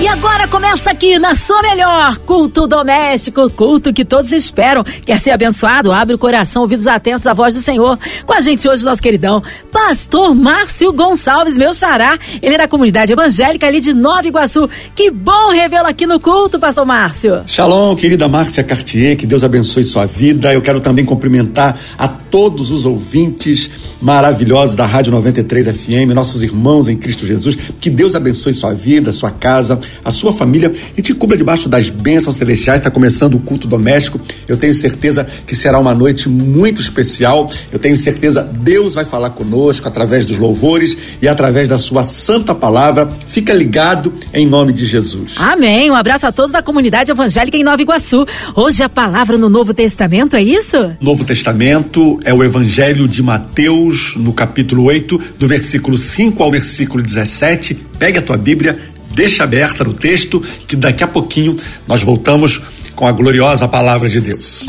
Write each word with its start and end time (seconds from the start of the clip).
E 0.00 0.08
agora 0.08 0.48
começa 0.48 0.90
aqui 0.90 1.18
na 1.18 1.34
sua 1.34 1.60
melhor 1.60 2.16
culto 2.20 2.66
doméstico, 2.66 3.50
culto 3.50 3.92
que 3.92 4.02
todos 4.02 4.32
esperam. 4.32 4.82
Quer 4.82 5.20
ser 5.20 5.30
abençoado? 5.30 5.92
Abre 5.92 6.14
o 6.14 6.18
coração, 6.18 6.62
ouvidos 6.62 6.86
atentos 6.86 7.26
à 7.26 7.34
voz 7.34 7.54
do 7.54 7.60
Senhor. 7.60 7.98
Com 8.24 8.32
a 8.32 8.40
gente 8.40 8.66
hoje, 8.66 8.82
nosso 8.82 9.02
queridão, 9.02 9.42
Pastor 9.70 10.34
Márcio 10.34 10.90
Gonçalves, 10.90 11.54
meu 11.54 11.74
xará. 11.74 12.18
Ele 12.40 12.54
é 12.54 12.58
da 12.58 12.66
comunidade 12.66 13.12
evangélica 13.12 13.66
ali 13.66 13.78
de 13.78 13.92
Nova 13.92 14.26
Iguaçu. 14.26 14.70
Que 14.96 15.10
bom 15.10 15.50
revê-lo 15.50 15.86
aqui 15.86 16.06
no 16.06 16.18
culto, 16.18 16.58
Pastor 16.58 16.86
Márcio. 16.86 17.42
Shalom, 17.46 17.94
querida 17.94 18.26
Márcia 18.26 18.64
Cartier, 18.64 19.18
que 19.18 19.26
Deus 19.26 19.44
abençoe 19.44 19.84
sua 19.84 20.06
vida. 20.06 20.50
Eu 20.54 20.62
quero 20.62 20.80
também 20.80 21.04
cumprimentar 21.04 21.78
a 21.98 22.08
todos 22.08 22.70
os 22.70 22.86
ouvintes 22.86 23.70
maravilhosos 24.00 24.76
da 24.76 24.86
Rádio 24.86 25.12
93 25.12 25.66
FM, 25.66 26.14
nossos 26.14 26.42
irmãos 26.42 26.88
em 26.88 26.96
Cristo 26.96 27.26
Jesus. 27.26 27.56
Que 27.80 27.90
Deus 27.90 28.14
abençoe 28.14 28.54
sua 28.54 28.72
vida, 28.72 29.12
sua 29.12 29.30
casa, 29.30 29.78
a 30.04 30.10
sua 30.10 30.32
família 30.32 30.72
e 30.96 31.02
te 31.02 31.12
cubra 31.14 31.36
debaixo 31.36 31.68
das 31.68 31.90
bênçãos 31.90 32.36
celestiais. 32.36 32.80
Está 32.80 32.90
começando 32.90 33.34
o 33.34 33.40
culto 33.40 33.68
doméstico. 33.68 34.20
Eu 34.48 34.56
tenho 34.56 34.74
certeza 34.74 35.26
que 35.46 35.54
será 35.54 35.78
uma 35.78 35.94
noite 35.94 36.28
muito 36.28 36.80
especial. 36.80 37.50
Eu 37.70 37.78
tenho 37.78 37.96
certeza 37.96 38.42
Deus 38.42 38.94
vai 38.94 39.04
falar 39.04 39.30
conosco 39.30 39.86
através 39.86 40.24
dos 40.24 40.38
louvores 40.38 40.96
e 41.20 41.28
através 41.28 41.68
da 41.68 41.78
sua 41.78 42.02
santa 42.02 42.54
palavra. 42.54 43.08
Fica 43.26 43.52
ligado 43.52 44.12
em 44.32 44.46
nome 44.46 44.72
de 44.72 44.84
Jesus. 44.84 45.34
Amém. 45.36 45.90
Um 45.90 45.94
abraço 45.94 46.26
a 46.26 46.32
todos 46.32 46.52
da 46.52 46.62
comunidade 46.62 47.10
evangélica 47.10 47.56
em 47.56 47.64
Nova 47.64 47.82
Iguaçu. 47.82 48.26
Hoje 48.54 48.82
a 48.82 48.88
palavra 48.88 49.36
no 49.36 49.48
Novo 49.48 49.74
Testamento, 49.74 50.36
é 50.36 50.42
isso? 50.42 50.76
Novo 51.00 51.24
Testamento 51.24 52.18
é 52.24 52.32
o 52.32 52.42
Evangelho 52.42 53.08
de 53.08 53.22
Mateus, 53.22 53.89
no 54.16 54.32
capítulo 54.32 54.84
8, 54.84 55.20
do 55.38 55.46
versículo 55.46 55.96
5 55.96 56.42
ao 56.42 56.50
versículo 56.50 57.02
17. 57.02 57.74
Pegue 57.98 58.18
a 58.18 58.22
tua 58.22 58.36
Bíblia 58.36 58.90
Deixa 59.12 59.42
aberta 59.42 59.82
no 59.82 59.92
texto 59.92 60.40
que 60.66 60.76
daqui 60.76 61.02
a 61.02 61.06
pouquinho 61.06 61.56
nós 61.86 62.02
voltamos 62.02 62.60
com 62.94 63.06
a 63.06 63.12
gloriosa 63.12 63.66
palavra 63.66 64.08
de 64.08 64.20
Deus. 64.20 64.66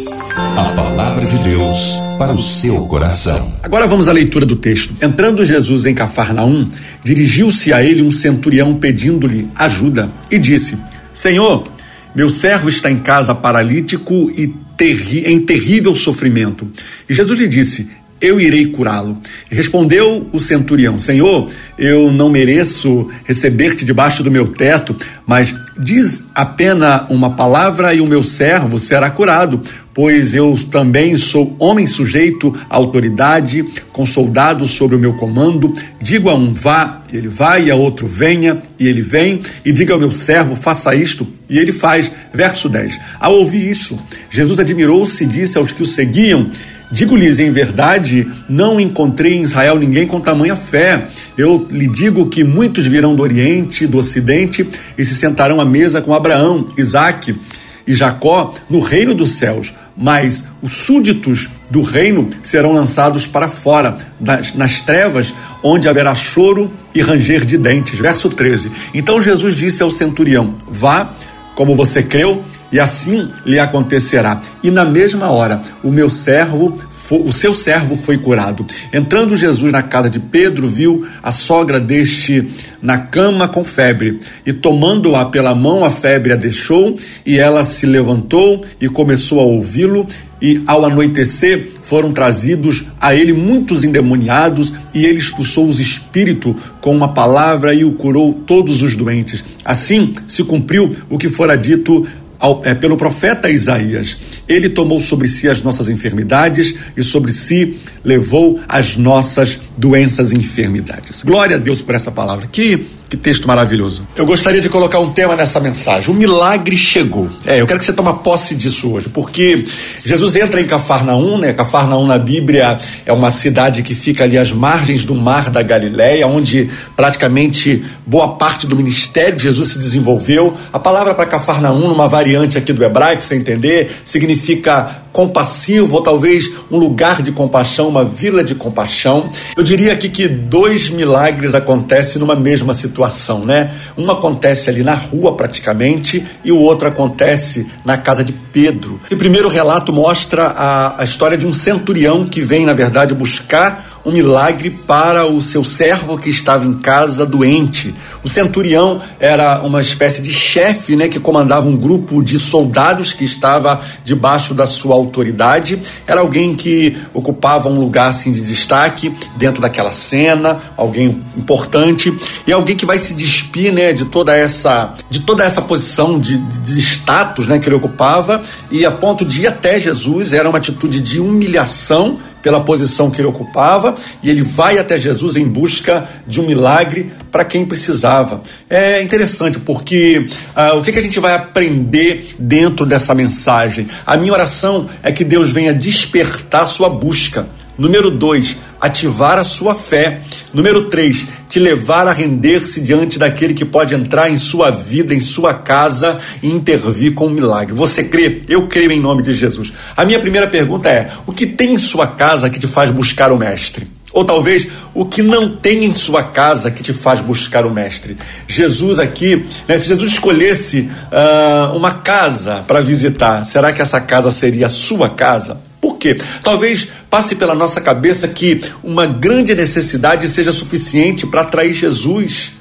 A 0.57 0.63
palavra 0.75 1.25
de 1.25 1.37
Deus 1.43 1.99
para 2.17 2.33
o 2.33 2.41
seu 2.41 2.85
coração. 2.87 3.51
Agora 3.61 3.85
vamos 3.85 4.07
à 4.07 4.11
leitura 4.11 4.45
do 4.45 4.55
texto. 4.55 4.95
Entrando 5.01 5.45
Jesus 5.45 5.85
em 5.85 5.93
Cafarnaum, 5.93 6.67
dirigiu-se 7.03 7.71
a 7.71 7.83
ele 7.83 8.01
um 8.01 8.11
centurião 8.11 8.75
pedindo-lhe 8.75 9.47
ajuda 9.55 10.09
e 10.29 10.39
disse: 10.39 10.77
Senhor, 11.13 11.67
meu 12.15 12.29
servo 12.29 12.67
está 12.67 12.89
em 12.89 12.97
casa 12.97 13.35
paralítico 13.35 14.31
e 14.35 14.47
terri 14.75 15.23
em 15.25 15.39
terrível 15.39 15.95
sofrimento. 15.95 16.67
E 17.07 17.13
Jesus 17.13 17.39
lhe 17.39 17.47
disse: 17.47 17.89
eu 18.21 18.39
irei 18.39 18.67
curá-lo. 18.67 19.17
Respondeu 19.49 20.29
o 20.31 20.39
centurião: 20.39 20.99
Senhor, 20.99 21.49
eu 21.77 22.11
não 22.11 22.29
mereço 22.29 23.09
receber-te 23.25 23.83
debaixo 23.83 24.23
do 24.23 24.31
meu 24.31 24.47
teto, 24.47 24.95
mas 25.25 25.53
diz 25.77 26.23
apenas 26.35 27.03
uma 27.09 27.31
palavra 27.31 27.93
e 27.93 27.99
o 27.99 28.07
meu 28.07 28.23
servo 28.23 28.77
será 28.77 29.09
curado. 29.09 29.61
Pois 29.93 30.33
eu 30.33 30.57
também 30.71 31.17
sou 31.17 31.53
homem 31.59 31.85
sujeito 31.85 32.55
à 32.69 32.77
autoridade, 32.77 33.65
com 33.91 34.05
soldados 34.05 34.71
sobre 34.71 34.95
o 34.95 34.99
meu 34.99 35.15
comando. 35.15 35.73
Digo 36.01 36.29
a 36.29 36.35
um 36.35 36.53
vá, 36.53 37.03
e 37.11 37.17
ele 37.17 37.27
vai, 37.27 37.65
e 37.65 37.71
a 37.71 37.75
outro 37.75 38.07
venha, 38.07 38.61
e 38.79 38.87
ele 38.87 39.01
vem, 39.01 39.41
e 39.65 39.71
diga 39.73 39.93
ao 39.93 39.99
meu 39.99 40.11
servo, 40.11 40.55
faça 40.55 40.95
isto, 40.95 41.27
e 41.49 41.59
ele 41.59 41.73
faz. 41.73 42.09
Verso 42.33 42.69
10. 42.69 43.01
Ao 43.19 43.33
ouvir 43.33 43.69
isso, 43.69 43.99
Jesus 44.29 44.59
admirou-se 44.59 45.25
e 45.25 45.27
disse 45.27 45.57
aos 45.57 45.71
que 45.71 45.83
o 45.83 45.85
seguiam: 45.85 46.49
Digo-lhes 46.91 47.39
em 47.39 47.51
verdade, 47.51 48.27
não 48.49 48.79
encontrei 48.79 49.35
em 49.35 49.43
Israel 49.43 49.79
ninguém 49.79 50.05
com 50.05 50.19
tamanha 50.19 50.55
fé. 50.57 51.07
Eu 51.37 51.65
lhe 51.71 51.87
digo 51.87 52.27
que 52.27 52.43
muitos 52.43 52.85
virão 52.85 53.15
do 53.15 53.23
Oriente, 53.23 53.87
do 53.87 53.97
Ocidente 53.97 54.67
e 54.97 55.05
se 55.05 55.15
sentarão 55.15 55.61
à 55.61 55.65
mesa 55.65 56.01
com 56.01 56.13
Abraão, 56.13 56.67
Isaque 56.77 57.39
e 57.87 57.93
Jacó 57.93 58.53
no 58.69 58.81
reino 58.81 59.13
dos 59.13 59.31
céus. 59.31 59.73
Mas 59.95 60.43
os 60.61 60.73
súditos 60.73 61.49
do 61.69 61.81
reino 61.81 62.27
serão 62.43 62.73
lançados 62.73 63.25
para 63.25 63.47
fora, 63.47 63.95
nas, 64.19 64.53
nas 64.53 64.81
trevas, 64.81 65.33
onde 65.63 65.87
haverá 65.87 66.13
choro 66.13 66.71
e 66.93 67.01
ranger 67.01 67.45
de 67.45 67.57
dentes. 67.57 67.99
Verso 67.99 68.29
13. 68.29 68.71
Então 68.93 69.21
Jesus 69.21 69.55
disse 69.55 69.81
ao 69.81 69.91
centurião: 69.91 70.55
Vá, 70.67 71.13
como 71.55 71.75
você 71.75 72.03
creu, 72.03 72.43
e 72.71 72.79
assim 72.79 73.29
lhe 73.45 73.59
acontecerá. 73.59 74.41
E 74.63 74.71
na 74.71 74.85
mesma 74.85 75.29
hora, 75.29 75.61
o 75.83 75.91
meu 75.91 76.09
servo, 76.09 76.77
o 77.11 77.31
seu 77.31 77.53
servo 77.53 77.95
foi 77.95 78.17
curado. 78.17 78.65
Entrando 78.93 79.37
Jesus 79.37 79.71
na 79.71 79.83
casa 79.83 80.09
de 80.09 80.19
Pedro, 80.19 80.67
viu 80.67 81.05
a 81.21 81.31
sogra 81.31 81.79
deste 81.79 82.47
na 82.81 82.97
cama 82.97 83.47
com 83.47 83.63
febre, 83.63 84.19
e 84.45 84.53
tomando-a 84.53 85.25
pela 85.25 85.53
mão, 85.53 85.83
a 85.83 85.91
febre 85.91 86.33
a 86.33 86.35
deixou, 86.35 86.95
e 87.25 87.37
ela 87.37 87.63
se 87.63 87.85
levantou 87.85 88.65
e 88.79 88.89
começou 88.89 89.39
a 89.39 89.43
ouvi-lo. 89.43 90.07
E 90.41 90.59
ao 90.65 90.83
anoitecer 90.83 91.69
foram 91.83 92.11
trazidos 92.11 92.85
a 92.99 93.13
ele 93.13 93.31
muitos 93.31 93.83
endemoniados, 93.83 94.73
e 94.91 95.05
ele 95.05 95.19
expulsou 95.19 95.67
os 95.67 95.79
espíritos 95.79 96.55
com 96.79 96.95
uma 96.95 97.09
palavra 97.09 97.75
e 97.75 97.85
o 97.85 97.91
curou 97.91 98.33
todos 98.33 98.81
os 98.81 98.95
doentes. 98.95 99.43
Assim 99.63 100.13
se 100.27 100.43
cumpriu 100.43 100.95
o 101.11 101.17
que 101.19 101.29
fora 101.29 101.55
dito 101.55 102.07
ao, 102.41 102.61
é, 102.65 102.73
pelo 102.73 102.97
profeta 102.97 103.49
Isaías. 103.49 104.17
Ele 104.47 104.67
tomou 104.67 104.99
sobre 104.99 105.27
si 105.27 105.47
as 105.47 105.61
nossas 105.61 105.87
enfermidades 105.87 106.75
e 106.97 107.03
sobre 107.03 107.31
si 107.31 107.77
levou 108.03 108.59
as 108.67 108.97
nossas 108.97 109.59
doenças 109.77 110.31
e 110.31 110.35
enfermidades. 110.35 111.23
Glória 111.23 111.55
a 111.55 111.59
Deus 111.59 111.81
por 111.81 111.95
essa 111.95 112.11
palavra. 112.11 112.47
Que 112.51 112.87
que 113.11 113.17
texto 113.17 113.45
maravilhoso. 113.45 114.07
Eu 114.15 114.25
gostaria 114.25 114.61
de 114.61 114.69
colocar 114.69 114.97
um 114.99 115.11
tema 115.11 115.35
nessa 115.35 115.59
mensagem. 115.59 116.09
O 116.09 116.13
milagre 116.13 116.77
chegou. 116.77 117.29
É, 117.45 117.59
eu 117.59 117.67
quero 117.67 117.77
que 117.77 117.83
você 117.83 117.91
tome 117.91 118.11
posse 118.23 118.55
disso 118.55 118.89
hoje, 118.89 119.09
porque 119.09 119.65
Jesus 120.05 120.37
entra 120.37 120.61
em 120.61 120.65
Cafarnaum, 120.65 121.37
né? 121.37 121.51
Cafarnaum 121.51 122.07
na 122.07 122.17
Bíblia 122.17 122.77
é 123.05 123.11
uma 123.11 123.29
cidade 123.29 123.83
que 123.83 123.93
fica 123.93 124.23
ali 124.23 124.37
às 124.37 124.53
margens 124.53 125.03
do 125.03 125.13
mar 125.13 125.49
da 125.49 125.61
Galileia, 125.61 126.25
onde 126.25 126.69
praticamente 126.95 127.83
boa 128.05 128.29
parte 128.35 128.65
do 128.65 128.77
ministério 128.77 129.35
de 129.35 129.43
Jesus 129.43 129.69
se 129.69 129.77
desenvolveu. 129.77 130.53
A 130.71 130.79
palavra 130.79 131.13
para 131.13 131.25
Cafarnaum, 131.25 131.89
numa 131.89 132.07
variante 132.07 132.57
aqui 132.57 132.71
do 132.71 132.81
hebraico, 132.81 133.25
você 133.25 133.35
entender, 133.35 133.91
significa 134.05 135.01
compassivo, 135.11 135.95
ou 135.95 136.01
talvez 136.01 136.49
um 136.69 136.77
lugar 136.77 137.21
de 137.21 137.31
compaixão, 137.31 137.87
uma 137.87 138.03
vila 138.03 138.43
de 138.43 138.55
compaixão. 138.55 139.29
Eu 139.55 139.63
diria 139.63 139.93
aqui 139.93 140.09
que 140.09 140.27
dois 140.27 140.89
milagres 140.89 141.53
acontecem 141.53 142.19
numa 142.19 142.35
mesma 142.35 142.73
situação, 142.73 143.45
né? 143.45 143.71
Um 143.97 144.09
acontece 144.09 144.69
ali 144.69 144.83
na 144.83 144.95
rua, 144.95 145.35
praticamente, 145.35 146.25
e 146.43 146.51
o 146.51 146.57
outro 146.57 146.87
acontece 146.87 147.67
na 147.83 147.97
casa 147.97 148.23
de 148.23 148.31
Pedro. 148.31 148.99
Esse 149.05 149.15
primeiro 149.15 149.49
relato 149.49 149.93
mostra 149.93 150.45
a, 150.45 151.01
a 151.01 151.03
história 151.03 151.37
de 151.37 151.45
um 151.45 151.53
centurião 151.53 152.25
que 152.25 152.41
vem, 152.41 152.65
na 152.65 152.73
verdade, 152.73 153.13
buscar 153.13 153.90
um 154.05 154.11
milagre 154.11 154.69
para 154.69 155.25
o 155.25 155.41
seu 155.41 155.63
servo 155.63 156.17
que 156.17 156.29
estava 156.29 156.65
em 156.65 156.73
casa 156.73 157.25
doente. 157.25 157.93
O 158.23 158.29
centurião 158.29 159.01
era 159.19 159.61
uma 159.61 159.81
espécie 159.81 160.21
de 160.21 160.31
chefe, 160.31 160.95
né, 160.95 161.07
que 161.07 161.19
comandava 161.19 161.67
um 161.67 161.75
grupo 161.75 162.23
de 162.23 162.39
soldados 162.39 163.13
que 163.13 163.23
estava 163.23 163.81
debaixo 164.03 164.53
da 164.53 164.67
sua 164.67 164.95
autoridade. 164.95 165.81
Era 166.05 166.21
alguém 166.21 166.55
que 166.55 166.97
ocupava 167.13 167.69
um 167.69 167.79
lugar 167.79 168.09
assim 168.09 168.31
de 168.31 168.41
destaque 168.41 169.13
dentro 169.37 169.61
daquela 169.61 169.93
cena, 169.93 170.59
alguém 170.77 171.23
importante 171.35 172.15
e 172.45 172.53
alguém 172.53 172.75
que 172.75 172.85
vai 172.85 172.99
se 172.99 173.13
despir, 173.13 173.73
né, 173.73 173.91
de 173.93 174.05
toda 174.05 174.35
essa 174.35 174.93
de 175.09 175.19
toda 175.21 175.43
essa 175.43 175.61
posição 175.61 176.19
de, 176.19 176.37
de, 176.37 176.59
de 176.59 176.79
status, 176.79 177.47
né, 177.47 177.59
que 177.59 177.67
ele 177.67 177.75
ocupava 177.75 178.41
e 178.71 178.85
a 178.85 178.91
ponto 178.91 179.25
de 179.25 179.41
ir 179.41 179.47
até 179.47 179.79
Jesus. 179.79 180.31
Era 180.33 180.47
uma 180.49 180.57
atitude 180.57 180.99
de 180.99 181.19
humilhação 181.19 182.19
pela 182.41 182.61
posição 182.61 183.09
que 183.09 183.21
ele 183.21 183.27
ocupava 183.27 183.95
e 184.21 184.29
ele 184.29 184.43
vai 184.43 184.77
até 184.77 184.99
Jesus 184.99 185.35
em 185.35 185.45
busca 185.45 186.07
de 186.27 186.41
um 186.41 186.47
milagre 186.47 187.11
para 187.31 187.45
quem 187.45 187.65
precisava. 187.65 188.41
É 188.69 189.01
interessante 189.01 189.59
porque 189.59 190.27
uh, 190.55 190.77
o 190.77 190.81
que, 190.81 190.91
que 190.91 190.99
a 190.99 191.03
gente 191.03 191.19
vai 191.19 191.33
aprender 191.35 192.35
dentro 192.37 192.85
dessa 192.85 193.13
mensagem? 193.13 193.87
A 194.05 194.17
minha 194.17 194.33
oração 194.33 194.87
é 195.01 195.11
que 195.11 195.23
Deus 195.23 195.49
venha 195.49 195.73
despertar 195.73 196.67
sua 196.67 196.89
busca. 196.89 197.47
Número 197.77 198.11
dois, 198.11 198.57
ativar 198.79 199.37
a 199.37 199.43
sua 199.43 199.73
fé. 199.73 200.21
Número 200.53 200.89
3, 200.89 201.27
te 201.47 201.59
levar 201.59 202.07
a 202.07 202.11
render-se 202.11 202.81
diante 202.81 203.17
daquele 203.17 203.53
que 203.53 203.63
pode 203.63 203.95
entrar 203.95 204.29
em 204.29 204.37
sua 204.37 204.69
vida, 204.69 205.13
em 205.13 205.21
sua 205.21 205.53
casa 205.53 206.19
e 206.43 206.49
intervir 206.49 207.13
com 207.13 207.27
um 207.27 207.29
milagre. 207.29 207.73
Você 207.73 208.03
crê? 208.03 208.41
Eu 208.49 208.67
creio 208.67 208.91
em 208.91 208.99
nome 208.99 209.23
de 209.23 209.33
Jesus. 209.33 209.71
A 209.95 210.03
minha 210.03 210.19
primeira 210.19 210.47
pergunta 210.47 210.89
é: 210.89 211.09
o 211.25 211.31
que 211.31 211.45
tem 211.45 211.73
em 211.73 211.77
sua 211.77 212.05
casa 212.05 212.49
que 212.49 212.59
te 212.59 212.67
faz 212.67 212.89
buscar 212.89 213.31
o 213.31 213.37
Mestre? 213.37 213.87
Ou 214.11 214.25
talvez 214.25 214.67
o 214.93 215.05
que 215.05 215.21
não 215.21 215.49
tem 215.49 215.85
em 215.85 215.93
sua 215.93 216.21
casa 216.21 216.69
que 216.69 216.83
te 216.83 216.91
faz 216.91 217.21
buscar 217.21 217.65
o 217.65 217.71
Mestre. 217.71 218.17
Jesus 218.45 218.99
aqui, 218.99 219.45
né, 219.67 219.79
se 219.79 219.87
Jesus 219.87 220.11
escolhesse 220.11 220.89
uh, 221.11 221.77
uma 221.77 221.91
casa 221.91 222.63
para 222.67 222.81
visitar, 222.81 223.45
será 223.45 223.71
que 223.71 223.81
essa 223.81 224.01
casa 224.01 224.29
seria 224.29 224.65
a 224.65 224.69
sua 224.69 225.09
casa? 225.09 225.70
Quê? 226.01 226.17
Talvez 226.41 226.87
passe 227.11 227.35
pela 227.35 227.53
nossa 227.53 227.79
cabeça 227.79 228.27
que 228.27 228.59
uma 228.83 229.05
grande 229.05 229.53
necessidade 229.53 230.27
seja 230.27 230.51
suficiente 230.51 231.27
para 231.27 231.41
atrair 231.41 231.73
Jesus 231.73 232.53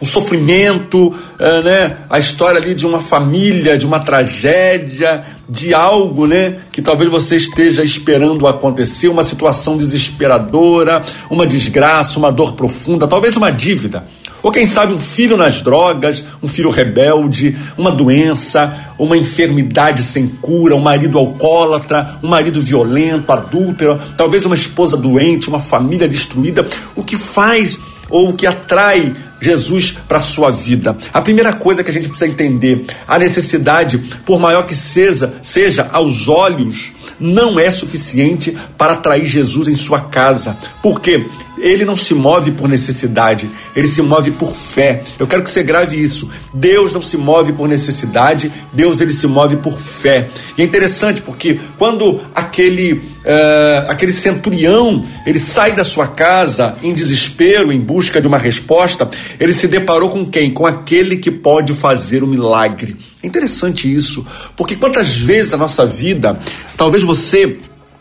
o 0.00 0.04
sofrimento, 0.04 1.14
é, 1.38 1.62
né? 1.62 1.96
a 2.10 2.18
história 2.18 2.60
ali 2.60 2.74
de 2.74 2.86
uma 2.86 3.00
família, 3.00 3.78
de 3.78 3.86
uma 3.86 3.98
tragédia, 3.98 5.24
de 5.48 5.72
algo 5.72 6.26
né? 6.26 6.58
que 6.70 6.82
talvez 6.82 7.10
você 7.10 7.36
esteja 7.36 7.82
esperando 7.82 8.46
acontecer, 8.46 9.08
uma 9.08 9.24
situação 9.24 9.76
desesperadora, 9.76 11.02
uma 11.30 11.46
desgraça, 11.46 12.18
uma 12.18 12.30
dor 12.30 12.52
profunda, 12.52 13.08
talvez 13.08 13.36
uma 13.36 13.50
dívida. 13.50 14.06
Ou 14.46 14.52
quem 14.52 14.64
sabe 14.64 14.92
um 14.92 14.98
filho 15.00 15.36
nas 15.36 15.60
drogas, 15.60 16.24
um 16.40 16.46
filho 16.46 16.70
rebelde, 16.70 17.56
uma 17.76 17.90
doença, 17.90 18.92
uma 18.96 19.16
enfermidade 19.16 20.04
sem 20.04 20.28
cura, 20.28 20.76
um 20.76 20.80
marido 20.80 21.18
alcoólatra, 21.18 22.20
um 22.22 22.28
marido 22.28 22.60
violento, 22.60 23.32
adúltero, 23.32 24.00
talvez 24.16 24.46
uma 24.46 24.54
esposa 24.54 24.96
doente, 24.96 25.48
uma 25.48 25.58
família 25.58 26.06
destruída. 26.06 26.64
O 26.94 27.02
que 27.02 27.16
faz 27.16 27.76
ou 28.08 28.28
o 28.28 28.34
que 28.34 28.46
atrai 28.46 29.12
Jesus 29.40 29.96
para 30.06 30.18
a 30.18 30.22
sua 30.22 30.52
vida. 30.52 30.96
A 31.12 31.20
primeira 31.20 31.52
coisa 31.52 31.82
que 31.82 31.90
a 31.90 31.92
gente 31.92 32.08
precisa 32.08 32.30
entender, 32.30 32.86
a 33.04 33.18
necessidade, 33.18 33.98
por 34.24 34.38
maior 34.38 34.64
que 34.64 34.76
seja, 34.76 35.34
seja 35.42 35.88
aos 35.92 36.28
olhos, 36.28 36.92
não 37.18 37.58
é 37.58 37.68
suficiente 37.68 38.56
para 38.78 38.92
atrair 38.92 39.26
Jesus 39.26 39.66
em 39.66 39.74
sua 39.74 40.02
casa. 40.02 40.56
Por 40.80 41.00
quê? 41.00 41.26
Ele 41.58 41.84
não 41.84 41.96
se 41.96 42.14
move 42.14 42.52
por 42.52 42.68
necessidade, 42.68 43.48
ele 43.74 43.86
se 43.86 44.02
move 44.02 44.30
por 44.32 44.52
fé. 44.52 45.02
Eu 45.18 45.26
quero 45.26 45.42
que 45.42 45.50
você 45.50 45.62
grave 45.62 46.00
isso. 46.00 46.30
Deus 46.52 46.92
não 46.92 47.02
se 47.02 47.16
move 47.16 47.52
por 47.52 47.68
necessidade, 47.68 48.52
Deus 48.72 49.00
ele 49.00 49.12
se 49.12 49.26
move 49.26 49.56
por 49.56 49.78
fé. 49.78 50.28
E 50.56 50.62
é 50.62 50.64
interessante 50.64 51.22
porque 51.22 51.58
quando 51.78 52.20
aquele 52.34 52.92
uh, 52.92 53.88
aquele 53.90 54.12
centurião 54.12 55.02
ele 55.26 55.38
sai 55.38 55.72
da 55.72 55.84
sua 55.84 56.06
casa 56.06 56.76
em 56.82 56.94
desespero, 56.94 57.72
em 57.72 57.80
busca 57.80 58.20
de 58.20 58.28
uma 58.28 58.38
resposta, 58.38 59.08
ele 59.38 59.52
se 59.52 59.66
deparou 59.66 60.10
com 60.10 60.24
quem? 60.24 60.50
Com 60.52 60.66
aquele 60.66 61.16
que 61.16 61.30
pode 61.30 61.74
fazer 61.74 62.22
o 62.22 62.26
milagre. 62.26 62.96
É 63.22 63.26
interessante 63.26 63.92
isso, 63.92 64.24
porque 64.56 64.76
quantas 64.76 65.16
vezes 65.16 65.50
na 65.50 65.58
nossa 65.58 65.84
vida, 65.84 66.38
talvez 66.76 67.02
você 67.02 67.58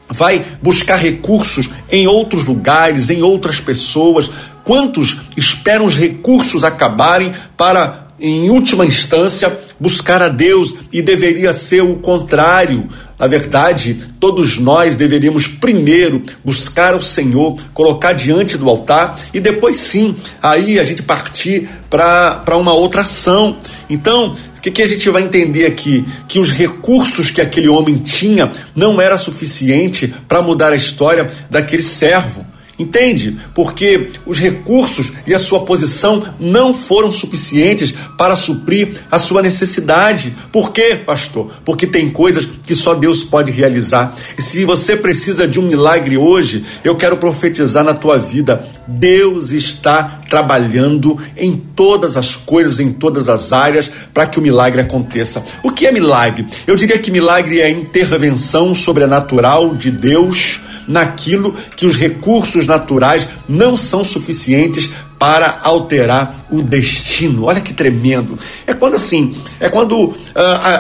vai 0.10 0.44
buscar 0.62 0.98
recursos 0.98 1.70
em 1.92 2.08
outros 2.08 2.46
lugares, 2.46 3.10
em 3.10 3.22
outras 3.22 3.60
pessoas. 3.60 4.30
Quantos 4.64 5.18
esperam 5.38 5.86
os 5.86 5.96
recursos 5.96 6.64
acabarem 6.64 7.32
para, 7.56 8.08
em 8.20 8.50
última 8.50 8.86
instância, 8.86 9.60
buscar 9.80 10.22
a 10.22 10.30
Deus? 10.30 10.74
E 10.92 11.02
deveria 11.02 11.54
ser 11.54 11.82
o 11.82 11.96
contrário. 11.98 12.90
Na 13.18 13.28
verdade, 13.28 13.98
todos 14.20 14.58
nós 14.58 14.96
deveríamos 14.96 15.48
primeiro 15.48 16.22
buscar 16.44 16.94
o 16.96 17.02
Senhor, 17.02 17.56
colocar 17.74 18.12
diante 18.14 18.58
do 18.58 18.70
altar 18.70 19.16
e 19.34 19.40
depois 19.40 19.78
sim, 19.78 20.16
aí 20.42 20.80
a 20.80 20.84
gente 20.84 21.02
partir 21.02 21.70
para 21.90 22.58
uma 22.58 22.74
outra 22.74 23.02
ação. 23.02 23.56
Então, 23.90 24.36
que, 24.66 24.72
que 24.72 24.82
a 24.82 24.88
gente 24.88 25.10
vai 25.10 25.22
entender 25.22 25.66
aqui? 25.66 26.06
Que 26.28 26.40
os 26.40 26.52
recursos 26.52 27.30
que 27.30 27.42
aquele 27.42 27.68
homem 27.68 27.98
tinha 27.98 28.52
não 28.76 29.00
era 29.00 29.18
suficiente 29.18 30.14
para 30.28 30.42
mudar 30.42 30.72
a 30.72 30.76
história 30.76 31.30
daquele 31.50 31.84
servo. 31.84 32.46
Entende? 32.78 33.38
Porque 33.54 34.10
os 34.26 34.38
recursos 34.38 35.12
e 35.26 35.34
a 35.34 35.40
sua 35.40 35.62
posição 35.62 36.24
não 36.38 36.74
foram 36.74 37.12
suficientes 37.12 37.94
para 38.18 38.36
suprir 38.36 39.02
a 39.10 39.18
sua 39.18 39.42
necessidade. 39.42 40.36
Por 40.52 40.74
quê, 40.74 40.96
pastor? 40.96 41.52
Porque 41.64 41.88
tem 41.88 42.10
coisas 42.10 42.48
que 42.66 42.76
só 42.76 42.94
Deus 42.94 43.24
pode 43.24 43.50
realizar. 43.50 44.14
E 44.38 44.42
se 44.42 44.66
você 44.66 44.98
precisa 44.98 45.48
de 45.48 45.58
um 45.58 45.64
milagre 45.64 46.18
hoje, 46.18 46.66
eu 46.84 46.96
quero 46.96 47.16
profetizar 47.16 47.84
na 47.84 47.94
tua 47.94 48.18
vida. 48.18 48.68
Deus 48.88 49.52
está 49.52 50.20
trabalhando 50.30 51.18
em 51.38 51.56
todas 51.56 52.18
as 52.18 52.36
coisas, 52.36 52.80
em 52.80 52.92
todas 52.92 53.30
as 53.30 53.54
áreas, 53.54 53.90
para 54.14 54.28
que 54.28 54.38
o 54.38 54.42
milagre 54.42 54.82
aconteça. 54.82 55.44
O 55.64 55.72
que 55.72 55.88
é 55.88 55.92
milagre? 55.92 56.46
Eu 56.68 56.76
diria 56.76 57.00
que 57.00 57.10
milagre 57.10 57.62
é 57.62 57.66
a 57.66 57.72
intervenção 57.72 58.76
sobrenatural 58.76 59.74
de 59.74 59.90
Deus 59.90 60.60
naquilo 60.88 61.56
que 61.76 61.86
os 61.86 61.96
recursos 61.96 62.66
naturais 62.66 63.28
não 63.48 63.76
são 63.76 64.04
suficientes 64.04 64.90
para 65.18 65.60
alterar 65.64 66.46
o 66.52 66.62
destino. 66.62 67.46
Olha 67.46 67.62
que 67.62 67.74
tremendo. 67.74 68.38
É 68.68 68.74
quando 68.74 68.96
assim, 68.96 69.36
é 69.60 69.70
quando 69.70 70.10
uh, 70.10 70.16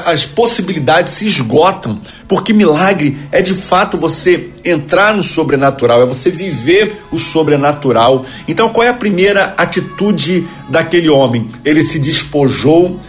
as 0.05 0.25
possibilidades 0.25 1.13
se 1.13 1.27
esgotam, 1.27 1.99
porque 2.27 2.53
milagre 2.53 3.17
é 3.31 3.41
de 3.41 3.53
fato 3.53 3.97
você 3.97 4.49
entrar 4.63 5.15
no 5.15 5.23
sobrenatural, 5.23 6.01
é 6.01 6.05
você 6.05 6.29
viver 6.29 7.01
o 7.11 7.17
sobrenatural. 7.17 8.25
Então, 8.47 8.69
qual 8.69 8.85
é 8.85 8.89
a 8.89 8.93
primeira 8.93 9.53
atitude 9.57 10.45
daquele 10.69 11.09
homem? 11.09 11.49
Ele 11.63 11.83
se 11.83 11.97
despojou 11.97 12.99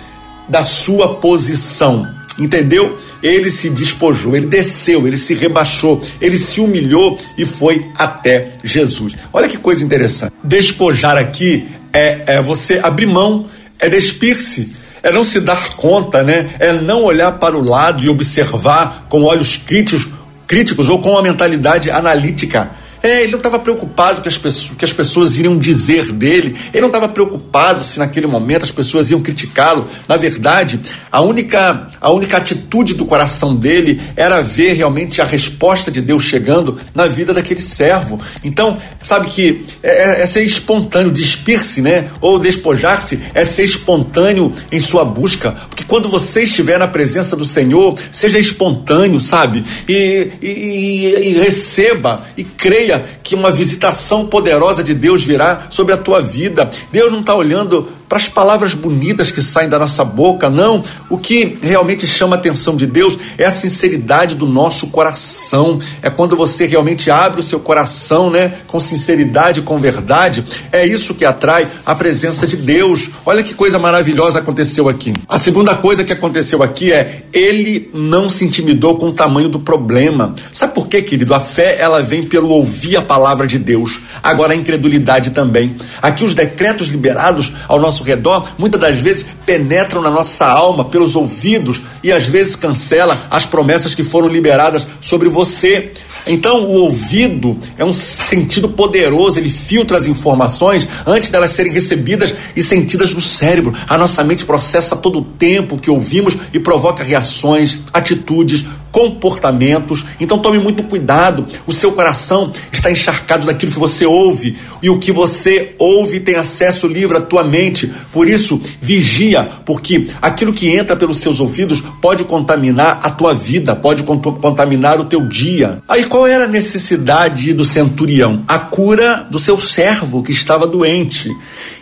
da 0.49 0.63
sua 0.63 1.17
posição. 1.17 2.16
Entendeu? 2.39 2.99
Ele 3.23 3.51
se 3.51 3.71
despojou, 3.71 4.37
ele 4.37 4.47
desceu, 4.47 5.07
ele 5.07 5.17
se 5.17 5.35
rebaixou, 5.35 6.01
ele 6.21 6.37
se 6.37 6.61
humilhou 6.61 7.19
e 7.37 7.47
foi 7.47 7.91
até 7.97 8.53
Jesus. 8.63 9.15
Olha 9.33 9.49
que 9.49 9.57
coisa 9.57 9.85
interessante. 9.85 10.33
Despojar 10.45 11.17
aqui 11.17 11.67
é, 11.93 12.37
é 12.37 12.43
você 12.43 12.79
abrir 12.83 13.07
mão, 13.07 13.47
é 13.79 13.89
despir-se 13.89 14.69
é 15.07 15.13
não 15.13 15.23
se 15.23 15.41
dar 15.41 15.77
conta, 15.77 16.25
né? 16.25 16.51
É 16.59 16.73
não 16.73 17.05
olhar 17.05 17.31
para 17.39 17.57
o 17.57 17.63
lado 17.63 18.03
e 18.03 18.09
observar 18.09 19.07
com 19.09 19.23
olhos 19.23 19.57
críticos, 19.57 20.09
críticos 20.49 20.89
ou 20.89 20.99
com 20.99 21.11
uma 21.11 21.23
mentalidade 21.23 21.89
analítica. 21.93 22.69
É, 23.03 23.23
ele 23.23 23.33
não 23.33 23.39
estava 23.39 23.59
preocupado 23.59 24.21
que 24.21 24.29
as, 24.29 24.39
pessoas, 24.39 24.77
que 24.77 24.85
as 24.85 24.93
pessoas 24.93 25.39
iriam 25.39 25.57
dizer 25.57 26.11
dele, 26.13 26.57
ele 26.73 26.81
não 26.81 26.89
estava 26.89 27.09
preocupado 27.09 27.85
se 27.85 27.99
naquele 27.99 28.27
momento 28.27 28.65
as 28.65 28.71
pessoas 28.71 29.11
iam 29.11 29.21
criticá-lo. 29.21 29.87
Na 30.09 30.17
verdade, 30.17 30.81
a 31.11 31.21
única, 31.21 31.89
a 32.01 32.11
única 32.11 32.37
atitude 32.37 32.95
do 32.95 33.05
coração 33.05 33.55
dele 33.55 34.01
era 34.17 34.43
ver 34.43 34.73
realmente 34.75 35.21
a 35.21 35.25
resposta 35.25 35.91
de 35.91 36.01
Deus 36.01 36.25
chegando 36.25 36.79
na 36.95 37.07
vida 37.07 37.33
daquele 37.33 37.61
servo. 37.61 38.21
Então, 38.43 38.77
sabe 39.03 39.29
que 39.29 39.65
é, 39.83 40.21
é, 40.21 40.23
é 40.23 40.27
ser 40.27 40.43
espontâneo, 40.43 41.11
despir-se, 41.11 41.81
né? 41.81 42.09
Ou 42.21 42.39
despojar-se, 42.39 43.21
é 43.35 43.45
ser 43.45 43.65
espontâneo 43.65 44.53
em 44.71 44.81
sua 44.81 45.05
busca. 45.05 45.53
Porque 45.69 45.85
quando 45.85 46.09
você 46.09 46.43
estiver 46.43 46.79
na 46.79 46.89
presença 46.89 47.37
do 47.37 47.45
Senhor, 47.45 47.99
seja 48.11 48.39
espontâneo, 48.39 49.21
sabe? 49.21 49.65
E, 49.89 50.33
e, 50.43 50.49
e, 50.49 51.29
e 51.29 51.39
receba 51.39 52.25
e 52.37 52.45
creia 52.45 52.86
que 53.23 53.35
uma 53.35 53.51
visitação 53.51 54.27
poderosa 54.27 54.83
de 54.83 54.95
Deus 54.95 55.23
virá 55.23 55.67
sobre 55.71 55.93
a 55.93 55.97
tua 55.97 56.21
vida. 56.21 56.69
Deus 56.93 57.13
não 57.13 57.21
está 57.21 57.35
olhando 57.35 57.89
para 58.09 58.19
as 58.19 58.29
palavras 58.29 58.75
bonitas 58.75 59.31
que 59.31 59.43
saem 59.43 59.69
da 59.69 59.79
nossa 59.79 60.05
boca, 60.05 60.49
não. 60.49 60.83
O 61.11 61.19
que 61.19 61.59
realmente 61.61 62.07
chama 62.07 62.37
a 62.37 62.39
atenção 62.39 62.77
de 62.77 62.87
Deus 62.87 63.19
é 63.37 63.45
a 63.45 63.51
sinceridade 63.51 64.35
do 64.35 64.47
nosso 64.47 64.89
coração. 64.89 65.81
É 66.01 66.09
quando 66.11 66.37
você 66.37 66.67
realmente 66.67 67.11
abre 67.11 67.41
o 67.41 67.43
seu 67.43 67.61
coração, 67.61 68.31
né, 68.31 68.53
com 68.67 68.79
sinceridade, 68.79 69.63
com 69.63 69.79
verdade. 69.79 70.45
É 70.71 70.87
isso 70.87 71.15
que 71.15 71.25
atrai 71.25 71.67
a 71.85 71.95
presença 71.95 72.47
de 72.47 72.57
Deus. 72.57 73.11
Olha 73.25 73.43
que 73.43 73.55
coisa 73.55 73.79
maravilhosa 73.79 74.39
aconteceu 74.39 74.89
aqui. 74.89 75.13
A 75.29 75.39
segunda 75.39 75.75
coisa 75.75 76.05
que 76.05 76.13
aconteceu 76.13 76.63
aqui 76.63 76.93
é 76.93 77.23
ele 77.33 77.91
não 77.93 78.29
se 78.29 78.45
intimidou 78.45 78.97
com 78.97 79.09
o 79.09 79.13
tamanho 79.13 79.49
do 79.49 79.61
problema. 79.61 80.35
Sabe 80.53 80.75
por 80.75 80.89
quê, 80.89 81.03
querido? 81.03 81.35
A 81.35 81.41
fé 81.41 81.77
ela 81.79 82.03
vem 82.03 82.25
pelo 82.25 82.49
ouvir 82.49 82.97
a 82.97 83.03
palavra 83.03 83.47
de 83.47 83.59
Deus. 83.59 84.01
Agora 84.23 84.53
a 84.53 84.57
incredulidade 84.57 85.31
também. 85.31 85.77
Aqui 86.01 86.25
os 86.25 86.35
decretos 86.35 86.89
liberados 86.89 87.53
ao 87.69 87.79
nosso 87.81 87.96
nosso 87.97 88.05
redor, 88.05 88.47
muitas 88.59 88.81
das 88.81 88.97
vezes 88.97 89.25
penetram 89.47 90.03
na 90.03 90.11
nossa 90.11 90.47
alma 90.47 90.85
pelos 90.85 91.15
ouvidos 91.15 91.81
e 92.03 92.13
às 92.13 92.27
vezes 92.27 92.57
cancela 92.57 93.27
as 93.31 93.47
promessas 93.47 93.95
que 93.95 94.05
foram 94.05 94.29
liberadas 94.29 94.87
sobre 95.01 95.29
você. 95.29 95.93
Então, 96.27 96.65
o 96.65 96.73
ouvido 96.73 97.57
é 97.79 97.85
um 97.85 97.93
sentido 97.93 98.69
poderoso, 98.69 99.39
ele 99.39 99.49
filtra 99.49 99.97
as 99.97 100.07
informações 100.07 100.87
antes 101.07 101.31
delas 101.31 101.53
serem 101.53 101.73
recebidas 101.73 102.35
e 102.55 102.63
sentidas 102.63 103.15
no 103.15 103.21
cérebro. 103.21 103.73
A 103.89 103.97
nossa 103.97 104.25
mente 104.25 104.45
processa 104.45 104.97
todo 104.97 105.21
o 105.21 105.25
tempo 105.25 105.79
que 105.79 105.91
ouvimos 105.91 106.37
e 106.53 106.59
provoca 106.59 107.05
reações, 107.05 107.79
atitudes, 107.93 108.65
comportamentos. 108.97 110.07
Então, 110.19 110.39
tome 110.39 110.59
muito 110.59 110.83
cuidado. 110.83 111.47
O 111.67 111.73
seu 111.73 111.93
coração 111.93 112.51
está 112.73 112.91
encharcado 112.91 113.45
naquilo 113.45 113.71
que 113.71 113.79
você 113.79 114.07
ouve, 114.07 114.57
e 114.83 114.89
o 114.89 114.99
que 114.99 115.13
você 115.13 115.75
ouve 115.79 116.19
tem 116.19 116.37
acesso 116.37 116.89
livre 116.89 117.19
à 117.19 117.21
tua 117.21 117.45
mente. 117.45 117.93
Por 118.11 118.27
isso, 118.27 118.59
vigia, 118.81 119.47
porque 119.67 120.07
aquilo 120.23 120.51
que 120.51 120.75
entra 120.75 120.97
pelos 120.97 121.19
seus 121.19 121.41
ouvidos 121.41 121.83
pode 122.01 122.25
contaminar 122.25 123.01
a 123.03 123.11
tua 123.11 123.35
vida, 123.35 123.77
pode 123.77 124.03
contaminar 124.03 124.99
o 124.99 125.05
teu 125.05 125.29
dia. 125.29 125.83
Aí 125.87 126.05
qual 126.05 126.27
era 126.27 126.45
a 126.45 126.49
necessidade 126.49 127.53
do 127.53 127.67
centurião? 127.67 128.45
A 128.49 128.59
cura 128.59 129.27
do 129.31 129.39
seu 129.39 129.61
servo 129.61 130.23
que 130.23 130.33
estava 130.33 130.67
doente. 130.67 131.31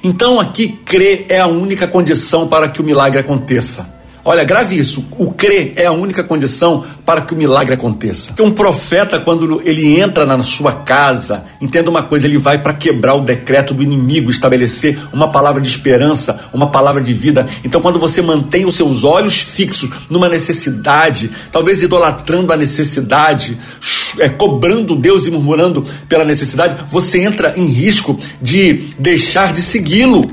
Então 0.03 0.41
aqui 0.41 0.81
crer 0.85 1.27
é 1.29 1.39
a 1.39 1.47
única 1.47 1.87
condição 1.87 2.49
para 2.49 2.69
que 2.69 2.81
o 2.81 2.85
milagre 2.85 3.21
aconteça. 3.21 3.94
Olha, 4.25 4.43
grave 4.43 4.77
isso. 4.77 5.05
O 5.19 5.33
crer 5.33 5.75
é 5.77 5.85
a 5.85 5.93
única 5.93 6.25
condição 6.25 6.83
para 7.05 7.21
que 7.21 7.35
o 7.35 7.37
milagre 7.37 7.75
aconteça. 7.75 8.29
Porque 8.29 8.43
um 8.43 8.51
profeta, 8.51 9.21
quando 9.21 9.61
ele 9.65 10.01
entra 10.01 10.25
na 10.25 10.43
sua 10.43 10.73
casa, 10.73 11.45
entenda 11.61 11.91
uma 11.91 12.03
coisa, 12.03 12.27
ele 12.27 12.39
vai 12.39 12.57
para 12.57 12.73
quebrar 12.73 13.15
o 13.15 13.21
decreto 13.21 13.75
do 13.75 13.83
inimigo, 13.83 14.31
estabelecer 14.31 14.99
uma 15.13 15.29
palavra 15.29 15.61
de 15.61 15.69
esperança, 15.69 16.49
uma 16.55 16.71
palavra 16.71 17.03
de 17.03 17.13
vida. 17.13 17.47
Então, 17.63 17.83
quando 17.83 17.99
você 17.99 18.23
mantém 18.23 18.65
os 18.65 18.75
seus 18.75 19.05
olhos 19.05 19.39
fixos 19.39 19.91
numa 20.09 20.29
necessidade, 20.29 21.31
talvez 21.53 21.83
idolatrando 21.83 22.51
a 22.51 22.57
necessidade, 22.57 23.59
é, 24.19 24.31
cobrando 24.31 24.97
Deus 24.97 25.27
e 25.27 25.31
murmurando 25.31 25.85
pela 26.09 26.25
necessidade, 26.25 26.77
você 26.91 27.21
entra 27.21 27.53
em 27.57 27.67
risco 27.67 28.19
de 28.41 28.85
deixar 28.99 29.53
de 29.53 29.61
segui-lo 29.61 30.31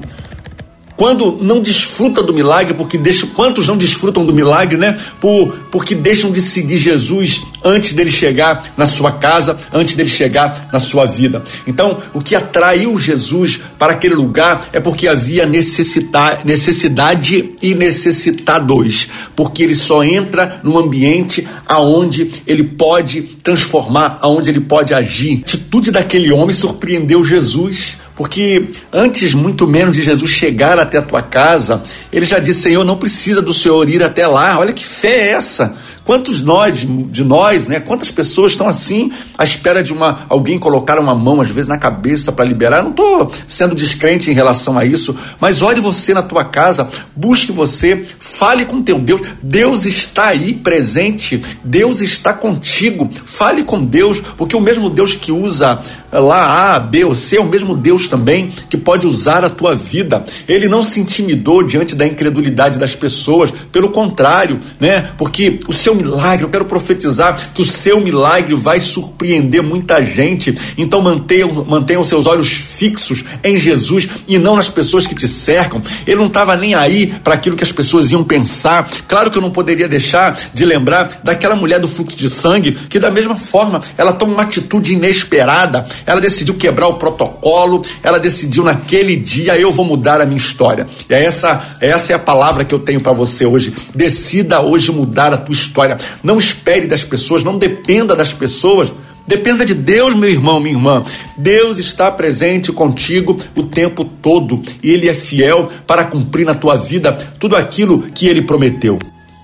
quando 1.02 1.40
não 1.42 1.60
desfruta 1.60 2.22
do 2.22 2.32
milagre, 2.32 2.76
porque 2.76 2.96
deixa, 2.96 3.26
quantos 3.26 3.66
não 3.66 3.76
desfrutam 3.76 4.24
do 4.24 4.32
milagre, 4.32 4.78
né? 4.78 5.00
Por, 5.20 5.52
porque 5.72 5.96
deixam 5.96 6.32
de 6.32 6.40
seguir 6.40 6.78
Jesus 6.78 7.42
antes 7.64 7.94
dele 7.94 8.12
chegar 8.12 8.72
na 8.78 8.86
sua 8.86 9.12
casa, 9.14 9.58
antes 9.74 9.96
dele 9.96 10.12
chegar 10.12 10.70
na 10.72 10.80
sua 10.80 11.08
vida. 11.08 11.44
Então, 11.66 11.98
o 12.14 12.22
que 12.22 12.36
atraiu 12.36 13.00
Jesus 13.00 13.60
para 13.80 13.94
aquele 13.94 14.14
lugar 14.14 14.70
é 14.72 14.80
porque 14.80 15.08
havia 15.08 15.44
necessidade, 15.44 16.46
necessidade 16.46 17.52
e 17.60 17.74
necessitados, 17.74 19.08
porque 19.36 19.64
ele 19.64 19.74
só 19.74 20.04
entra 20.04 20.62
num 20.64 20.78
ambiente 20.78 21.48
aonde 21.68 22.30
ele 22.46 22.64
pode 22.64 23.24
transformar, 23.42 24.20
aonde 24.22 24.52
ele 24.52 24.60
pode 24.60 24.94
agir. 24.94 25.38
A 25.38 25.42
atitude 25.42 25.90
daquele 25.90 26.32
homem 26.32 26.56
surpreendeu 26.56 27.26
Jesus. 27.26 27.98
Porque 28.16 28.66
antes, 28.92 29.34
muito 29.34 29.68
menos, 29.68 29.96
de 29.96 30.02
Jesus 30.02 30.32
chegar 30.32 30.78
até 30.80 30.98
a 30.98 31.02
tua 31.02 31.22
casa, 31.22 31.82
ele 32.12 32.26
já 32.26 32.40
disse: 32.40 32.62
Senhor, 32.62 32.84
não 32.84 32.98
precisa 32.98 33.42
do 33.42 33.54
Senhor 33.54 33.90
ir 33.90 34.04
até 34.04 34.28
lá. 34.28 34.60
Olha 34.60 34.74
que 34.74 34.86
fé 34.86 35.28
é 35.28 35.32
essa. 35.32 35.76
Quantos 36.04 36.42
nós, 36.42 36.80
de 36.80 37.24
nós, 37.24 37.68
né? 37.68 37.80
Quantas 37.80 38.10
pessoas 38.10 38.54
estão 38.54 38.68
assim 38.68 39.12
à 39.38 39.44
espera 39.44 39.84
de 39.84 39.94
uma 39.94 40.26
alguém 40.30 40.58
colocar 40.58 41.00
uma 41.00 41.14
mão 41.14 41.40
às 41.40 41.50
vezes 41.50 41.68
na 41.68 41.78
cabeça 41.78 42.32
para 42.32 42.44
liberar? 42.44 42.78
Eu 42.78 42.84
não 42.84 42.92
estou 42.92 43.32
sendo 43.48 43.76
descrente 43.76 44.30
em 44.30 44.34
relação 44.34 44.78
a 44.78 44.84
isso, 44.84 45.16
mas 45.40 45.62
olhe 45.62 45.80
você 45.80 46.14
na 46.14 46.24
tua 46.24 46.44
casa, 46.44 46.90
busque 47.16 47.52
você, 47.52 48.06
fale 48.20 48.66
com 48.66 48.82
teu 48.82 48.98
Deus. 48.98 49.22
Deus 49.44 49.86
está 49.86 50.30
aí 50.30 50.54
presente, 50.54 51.42
Deus 51.64 52.02
está 52.02 52.34
contigo. 52.34 53.10
Fale 53.24 53.64
com 53.64 53.82
Deus, 53.84 54.22
porque 54.36 54.56
o 54.56 54.62
mesmo 54.62 54.90
Deus 54.90 55.16
que 55.16 55.32
usa 55.32 55.82
lá 56.20 56.76
A, 56.76 56.80
B 56.80 57.06
ou 57.06 57.16
C, 57.16 57.38
é 57.38 57.42
o 57.42 57.46
mesmo 57.46 57.76
Deus 57.76 58.08
também 58.08 58.54
que 58.70 58.78
pode 58.78 59.08
usar 59.08 59.44
a 59.44 59.50
tua 59.50 59.76
vida. 59.76 60.26
Ele 60.48 60.68
não 60.68 60.84
se 60.84 61.00
intimidou 61.00 61.64
diante 61.64 61.96
da 61.96 62.06
incredulidade 62.06 62.78
das 62.78 62.96
pessoas, 62.96 63.52
pelo 63.72 63.90
contrário, 63.90 64.60
né? 64.80 65.10
Porque 65.18 65.62
o 65.68 65.74
seu 65.74 65.96
milagre, 65.96 66.46
eu 66.46 66.50
quero 66.50 66.66
profetizar 66.66 67.38
que 67.54 67.62
o 67.62 67.66
seu 67.66 68.00
milagre 68.00 68.56
vai 68.56 68.80
surpreender 68.80 69.64
muita 69.64 70.04
gente. 70.04 70.58
Então 70.78 71.02
mantenha, 71.02 71.48
mantenha 71.48 72.00
os 72.00 72.08
seus 72.08 72.26
olhos 72.26 72.50
fixos 72.50 73.24
em 73.44 73.58
Jesus 73.58 74.08
e 74.28 74.38
não 74.38 74.56
nas 74.56 74.70
pessoas 74.70 75.08
que 75.08 75.16
te 75.16 75.28
cercam. 75.28 75.82
Ele 76.06 76.18
não 76.18 76.28
estava 76.28 76.56
nem 76.56 76.76
aí 76.76 77.08
para 77.24 77.36
aquilo 77.36 77.56
que 77.56 77.64
as 77.64 77.72
pessoas 77.72 78.12
iam 78.12 78.24
pensar. 78.24 78.90
Claro 79.08 79.32
que 79.32 79.38
eu 79.38 79.42
não 79.42 79.52
poderia 79.52 79.88
deixar 79.88 80.38
de 80.54 80.66
lembrar 80.66 81.22
daquela 81.24 81.56
mulher 81.56 81.80
do 81.80 81.88
fluxo 81.88 82.18
de 82.18 82.30
sangue 82.30 82.72
que 82.72 83.00
da 83.00 83.12
mesma 83.12 83.36
forma 83.36 83.82
ela 83.98 84.14
toma 84.14 84.34
uma 84.34 84.44
atitude 84.44 84.94
inesperada 84.94 85.86
ela 86.06 86.22
decidiu 86.22 86.56
quebrar 86.56 86.88
o 86.88 86.96
protocolo, 86.96 87.82
ela 88.04 88.20
decidiu 88.20 88.64
naquele 88.64 89.16
dia 89.16 89.58
eu 89.58 89.72
vou 89.72 89.86
mudar 89.86 90.22
a 90.22 90.26
minha 90.26 90.38
história. 90.38 90.88
E 91.10 91.14
é 91.14 91.24
essa, 91.24 91.76
essa 91.80 92.14
é 92.14 92.16
a 92.16 92.20
palavra 92.20 92.66
que 92.66 92.74
eu 92.74 92.80
tenho 92.80 93.02
para 93.02 93.14
você 93.14 93.46
hoje. 93.46 93.74
Decida 93.94 94.62
hoje 94.62 94.92
mudar 94.92 95.34
a 95.34 95.38
tua 95.38 95.54
história. 95.54 95.98
Não 96.24 96.38
espere 96.38 96.88
das 96.88 97.04
pessoas, 97.04 97.44
não 97.44 97.58
dependa 97.58 98.16
das 98.16 98.34
pessoas. 98.34 98.92
Dependa 99.28 99.66
de 99.66 99.74
Deus, 99.74 100.16
meu 100.16 100.30
irmão, 100.30 100.60
minha 100.60 100.76
irmã. 100.76 101.04
Deus 101.38 101.78
está 101.78 102.12
presente 102.12 102.72
contigo 102.72 103.38
o 103.56 103.64
tempo 103.64 104.04
todo 104.04 104.62
e 104.82 104.92
Ele 104.92 105.08
é 105.08 105.14
fiel 105.14 105.72
para 105.86 106.04
cumprir 106.04 106.46
na 106.46 106.56
tua 106.56 106.76
vida 106.76 107.14
tudo 107.40 107.56
aquilo 107.56 108.02
que 108.14 108.28
Ele 108.28 108.42
prometeu. 108.42 108.98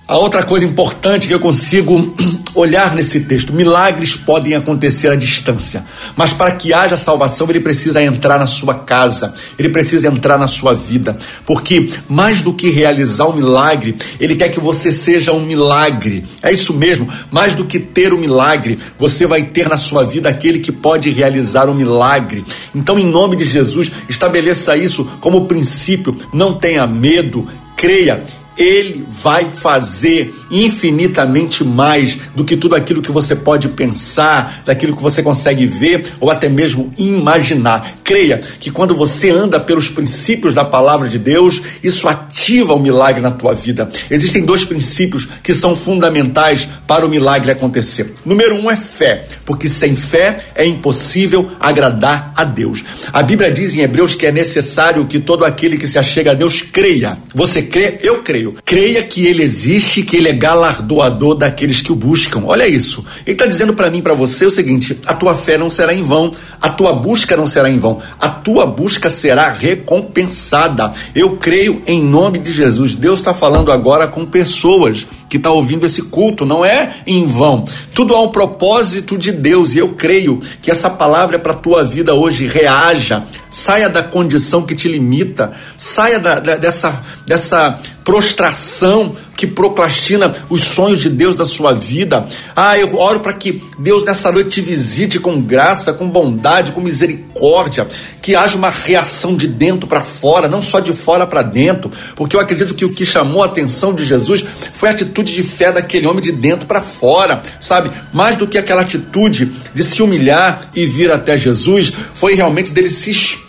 A 0.08 0.16
outra 0.16 0.42
coisa 0.42 0.64
importante 0.64 1.28
que 1.28 1.34
eu 1.34 1.38
consigo 1.38 2.14
olhar 2.56 2.94
nesse 2.94 3.20
texto: 3.20 3.52
milagres 3.52 4.16
podem 4.16 4.54
acontecer 4.54 5.08
à 5.08 5.14
distância, 5.14 5.84
mas 6.16 6.32
para 6.32 6.52
que 6.52 6.72
haja 6.72 6.96
salvação, 6.96 7.46
ele 7.50 7.60
precisa 7.60 8.02
entrar 8.02 8.38
na 8.38 8.46
sua 8.46 8.74
casa, 8.74 9.34
ele 9.58 9.68
precisa 9.68 10.08
entrar 10.08 10.38
na 10.38 10.46
sua 10.46 10.72
vida, 10.72 11.18
porque 11.44 11.90
mais 12.08 12.40
do 12.40 12.54
que 12.54 12.70
realizar 12.70 13.26
um 13.26 13.34
milagre, 13.34 13.96
ele 14.18 14.34
quer 14.34 14.48
que 14.48 14.58
você 14.58 14.90
seja 14.90 15.30
um 15.34 15.44
milagre. 15.44 16.24
É 16.42 16.50
isso 16.50 16.72
mesmo, 16.72 17.06
mais 17.30 17.54
do 17.54 17.66
que 17.66 17.78
ter 17.78 18.14
um 18.14 18.18
milagre, 18.18 18.78
você 18.98 19.26
vai 19.26 19.42
ter 19.42 19.68
na 19.68 19.76
sua 19.76 20.06
vida 20.06 20.30
aquele 20.30 20.60
que 20.60 20.72
pode 20.72 21.10
realizar 21.10 21.68
um 21.68 21.74
milagre. 21.74 22.46
Então, 22.74 22.98
em 22.98 23.04
nome 23.04 23.36
de 23.36 23.44
Jesus, 23.44 23.92
estabeleça 24.08 24.74
isso 24.74 25.04
como 25.20 25.44
princípio, 25.44 26.16
não 26.32 26.54
tenha 26.54 26.86
medo, 26.86 27.46
creia 27.76 28.24
ele 28.58 29.06
vai 29.08 29.48
fazer 29.48 30.34
infinitamente 30.50 31.62
mais 31.62 32.18
do 32.34 32.44
que 32.44 32.56
tudo 32.56 32.74
aquilo 32.74 33.00
que 33.00 33.12
você 33.12 33.36
pode 33.36 33.68
pensar, 33.68 34.62
daquilo 34.66 34.96
que 34.96 35.02
você 35.02 35.22
consegue 35.22 35.64
ver 35.64 36.10
ou 36.20 36.30
até 36.30 36.48
mesmo 36.48 36.90
imaginar. 36.98 37.97
Creia 38.08 38.38
que 38.38 38.70
quando 38.70 38.94
você 38.94 39.28
anda 39.28 39.60
pelos 39.60 39.90
princípios 39.90 40.54
da 40.54 40.64
palavra 40.64 41.10
de 41.10 41.18
Deus, 41.18 41.60
isso 41.84 42.08
ativa 42.08 42.72
o 42.72 42.78
milagre 42.78 43.20
na 43.20 43.30
tua 43.30 43.54
vida. 43.54 43.86
Existem 44.10 44.46
dois 44.46 44.64
princípios 44.64 45.28
que 45.42 45.52
são 45.52 45.76
fundamentais 45.76 46.66
para 46.86 47.04
o 47.04 47.08
milagre 47.10 47.50
acontecer. 47.50 48.14
Número 48.24 48.54
um 48.54 48.70
é 48.70 48.76
fé, 48.76 49.26
porque 49.44 49.68
sem 49.68 49.94
fé 49.94 50.38
é 50.54 50.64
impossível 50.64 51.50
agradar 51.60 52.32
a 52.34 52.44
Deus. 52.44 52.82
A 53.12 53.22
Bíblia 53.22 53.52
diz 53.52 53.74
em 53.74 53.80
Hebreus 53.80 54.14
que 54.14 54.26
é 54.26 54.32
necessário 54.32 55.06
que 55.06 55.18
todo 55.18 55.44
aquele 55.44 55.76
que 55.76 55.86
se 55.86 55.98
achega 55.98 56.30
a 56.30 56.34
Deus 56.34 56.62
creia. 56.62 57.18
Você 57.34 57.60
crê? 57.60 57.98
Eu 58.02 58.22
creio. 58.22 58.56
Creia 58.64 59.02
que 59.02 59.26
Ele 59.26 59.42
existe, 59.42 60.02
que 60.02 60.16
Ele 60.16 60.30
é 60.30 60.32
galardoador 60.32 61.34
daqueles 61.34 61.82
que 61.82 61.92
o 61.92 61.94
buscam. 61.94 62.44
Olha 62.46 62.66
isso. 62.66 63.04
Ele 63.26 63.34
está 63.34 63.44
dizendo 63.44 63.74
para 63.74 63.90
mim, 63.90 64.00
para 64.00 64.14
você 64.14 64.46
o 64.46 64.50
seguinte: 64.50 64.98
a 65.04 65.12
tua 65.12 65.34
fé 65.34 65.58
não 65.58 65.68
será 65.68 65.92
em 65.92 66.02
vão, 66.02 66.34
a 66.58 66.70
tua 66.70 66.94
busca 66.94 67.36
não 67.36 67.46
será 67.46 67.68
em 67.68 67.78
vão, 67.78 67.97
a 68.18 68.28
tua 68.28 68.66
busca 68.66 69.08
será 69.08 69.50
recompensada. 69.50 70.92
Eu 71.14 71.36
creio 71.36 71.82
em 71.86 72.02
nome 72.02 72.38
de 72.38 72.52
Jesus. 72.52 72.96
Deus 72.96 73.18
está 73.18 73.34
falando 73.34 73.70
agora 73.70 74.06
com 74.06 74.24
pessoas 74.24 75.06
que 75.28 75.36
está 75.36 75.50
ouvindo 75.50 75.84
esse 75.84 76.02
culto, 76.02 76.44
não 76.44 76.64
é 76.64 76.96
em 77.06 77.26
vão. 77.26 77.64
Tudo 77.94 78.14
há 78.14 78.22
um 78.22 78.28
propósito 78.28 79.18
de 79.18 79.30
Deus 79.30 79.74
e 79.74 79.78
eu 79.78 79.90
creio 79.90 80.40
que 80.62 80.70
essa 80.70 80.88
palavra 80.88 81.36
é 81.36 81.38
para 81.38 81.52
a 81.52 81.56
tua 81.56 81.84
vida 81.84 82.14
hoje. 82.14 82.46
Reaja, 82.46 83.24
saia 83.50 83.88
da 83.88 84.02
condição 84.02 84.62
que 84.62 84.74
te 84.74 84.88
limita, 84.88 85.52
saia 85.76 86.18
da, 86.18 86.40
da, 86.40 86.56
dessa, 86.56 87.02
dessa 87.26 87.78
prostração 88.04 89.14
que 89.36 89.46
procrastina 89.46 90.34
os 90.50 90.62
sonhos 90.62 91.00
de 91.00 91.10
Deus 91.10 91.36
da 91.36 91.44
sua 91.44 91.72
vida. 91.72 92.26
Ah, 92.56 92.76
eu 92.76 92.96
oro 92.96 93.20
para 93.20 93.32
que 93.32 93.62
Deus 93.78 94.04
nessa 94.04 94.32
noite 94.32 94.50
te 94.50 94.60
visite 94.60 95.20
com 95.20 95.40
graça, 95.40 95.92
com 95.92 96.08
bondade, 96.08 96.72
com 96.72 96.80
misericórdia, 96.80 97.86
que 98.28 98.36
haja 98.36 98.58
uma 98.58 98.68
reação 98.68 99.34
de 99.34 99.48
dentro 99.48 99.88
para 99.88 100.02
fora, 100.02 100.48
não 100.48 100.60
só 100.60 100.80
de 100.80 100.92
fora 100.92 101.26
para 101.26 101.40
dentro, 101.40 101.90
porque 102.14 102.36
eu 102.36 102.40
acredito 102.40 102.74
que 102.74 102.84
o 102.84 102.92
que 102.92 103.06
chamou 103.06 103.42
a 103.42 103.46
atenção 103.46 103.94
de 103.94 104.04
Jesus 104.04 104.44
foi 104.74 104.90
a 104.90 104.92
atitude 104.92 105.32
de 105.32 105.42
fé 105.42 105.72
daquele 105.72 106.06
homem 106.06 106.20
de 106.20 106.30
dentro 106.30 106.66
para 106.66 106.82
fora, 106.82 107.40
sabe? 107.58 107.90
Mais 108.12 108.36
do 108.36 108.46
que 108.46 108.58
aquela 108.58 108.82
atitude 108.82 109.50
de 109.74 109.82
se 109.82 110.02
humilhar 110.02 110.60
e 110.76 110.84
vir 110.84 111.10
até 111.10 111.38
Jesus, 111.38 111.90
foi 112.12 112.34
realmente 112.34 112.70
dele 112.70 112.90
se 112.90 113.12
expor, 113.12 113.47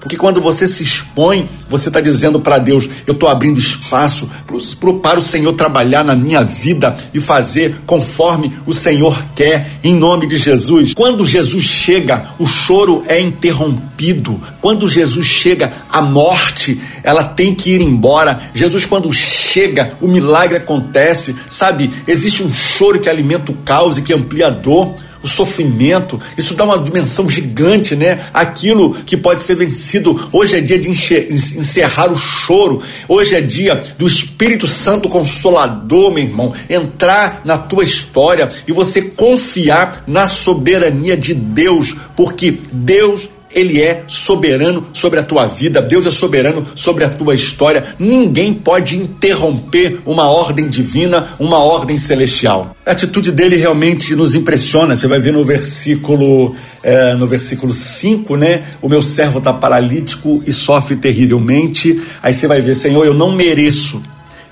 porque 0.00 0.16
quando 0.16 0.40
você 0.40 0.66
se 0.66 0.82
expõe, 0.82 1.46
você 1.68 1.88
está 1.88 2.00
dizendo 2.00 2.40
para 2.40 2.58
Deus: 2.58 2.88
eu 3.06 3.12
estou 3.12 3.28
abrindo 3.28 3.58
espaço 3.58 4.28
para 4.46 5.18
o 5.18 5.22
Senhor 5.22 5.52
trabalhar 5.52 6.02
na 6.02 6.16
minha 6.16 6.42
vida 6.42 6.96
e 7.12 7.20
fazer 7.20 7.82
conforme 7.86 8.52
o 8.66 8.72
Senhor 8.72 9.22
quer, 9.34 9.78
em 9.84 9.94
nome 9.94 10.26
de 10.26 10.38
Jesus. 10.38 10.94
Quando 10.94 11.26
Jesus 11.26 11.64
chega, 11.64 12.30
o 12.38 12.46
choro 12.46 13.04
é 13.06 13.20
interrompido. 13.20 14.40
Quando 14.60 14.88
Jesus 14.88 15.26
chega, 15.26 15.72
a 15.90 16.00
morte, 16.00 16.80
ela 17.02 17.22
tem 17.22 17.54
que 17.54 17.70
ir 17.70 17.82
embora. 17.82 18.40
Jesus, 18.54 18.86
quando 18.86 19.12
chega, 19.12 19.96
o 20.00 20.08
milagre 20.08 20.56
acontece, 20.56 21.36
sabe? 21.50 21.90
Existe 22.06 22.42
um 22.42 22.52
choro 22.52 23.00
que 23.00 23.08
alimenta 23.08 23.52
o 23.52 23.56
caos 23.56 23.98
e 23.98 24.02
que 24.02 24.14
amplia 24.14 24.46
a 24.46 24.50
dor. 24.50 24.92
O 25.22 25.28
sofrimento, 25.28 26.20
isso 26.36 26.54
dá 26.54 26.64
uma 26.64 26.78
dimensão 26.78 27.28
gigante, 27.28 27.94
né? 27.94 28.18
Aquilo 28.32 28.94
que 28.94 29.16
pode 29.16 29.42
ser 29.42 29.54
vencido. 29.54 30.28
Hoje 30.32 30.56
é 30.56 30.60
dia 30.60 30.78
de 30.78 30.88
encerrar 30.88 32.10
o 32.10 32.18
choro, 32.18 32.82
hoje 33.08 33.34
é 33.34 33.40
dia 33.40 33.82
do 33.98 34.06
Espírito 34.06 34.66
Santo 34.66 35.08
Consolador, 35.08 36.10
meu 36.12 36.24
irmão, 36.24 36.52
entrar 36.68 37.42
na 37.44 37.56
tua 37.56 37.84
história 37.84 38.48
e 38.66 38.72
você 38.72 39.02
confiar 39.02 40.04
na 40.06 40.26
soberania 40.26 41.16
de 41.16 41.34
Deus, 41.34 41.94
porque 42.16 42.58
Deus 42.72 43.28
ele 43.54 43.80
é 43.80 44.04
soberano 44.06 44.86
sobre 44.92 45.18
a 45.18 45.22
tua 45.22 45.46
vida, 45.46 45.80
Deus 45.80 46.06
é 46.06 46.10
soberano 46.10 46.66
sobre 46.74 47.04
a 47.04 47.08
tua 47.08 47.34
história. 47.34 47.84
Ninguém 47.98 48.52
pode 48.52 48.96
interromper 48.96 50.00
uma 50.04 50.28
ordem 50.28 50.68
divina, 50.68 51.28
uma 51.38 51.58
ordem 51.58 51.98
celestial. 51.98 52.74
A 52.84 52.92
atitude 52.92 53.30
dele 53.32 53.56
realmente 53.56 54.14
nos 54.14 54.34
impressiona. 54.34 54.96
Você 54.96 55.06
vai 55.06 55.20
ver 55.20 55.32
no 55.32 55.44
versículo 55.44 56.54
é, 56.82 57.14
no 57.14 57.26
versículo 57.26 57.72
5, 57.72 58.36
né? 58.36 58.62
O 58.80 58.88
meu 58.88 59.02
servo 59.02 59.38
está 59.38 59.52
paralítico 59.52 60.42
e 60.46 60.52
sofre 60.52 60.96
terrivelmente. 60.96 62.00
Aí 62.22 62.34
você 62.34 62.46
vai 62.46 62.60
ver, 62.60 62.74
Senhor, 62.74 63.04
eu 63.04 63.14
não 63.14 63.32
mereço 63.32 64.02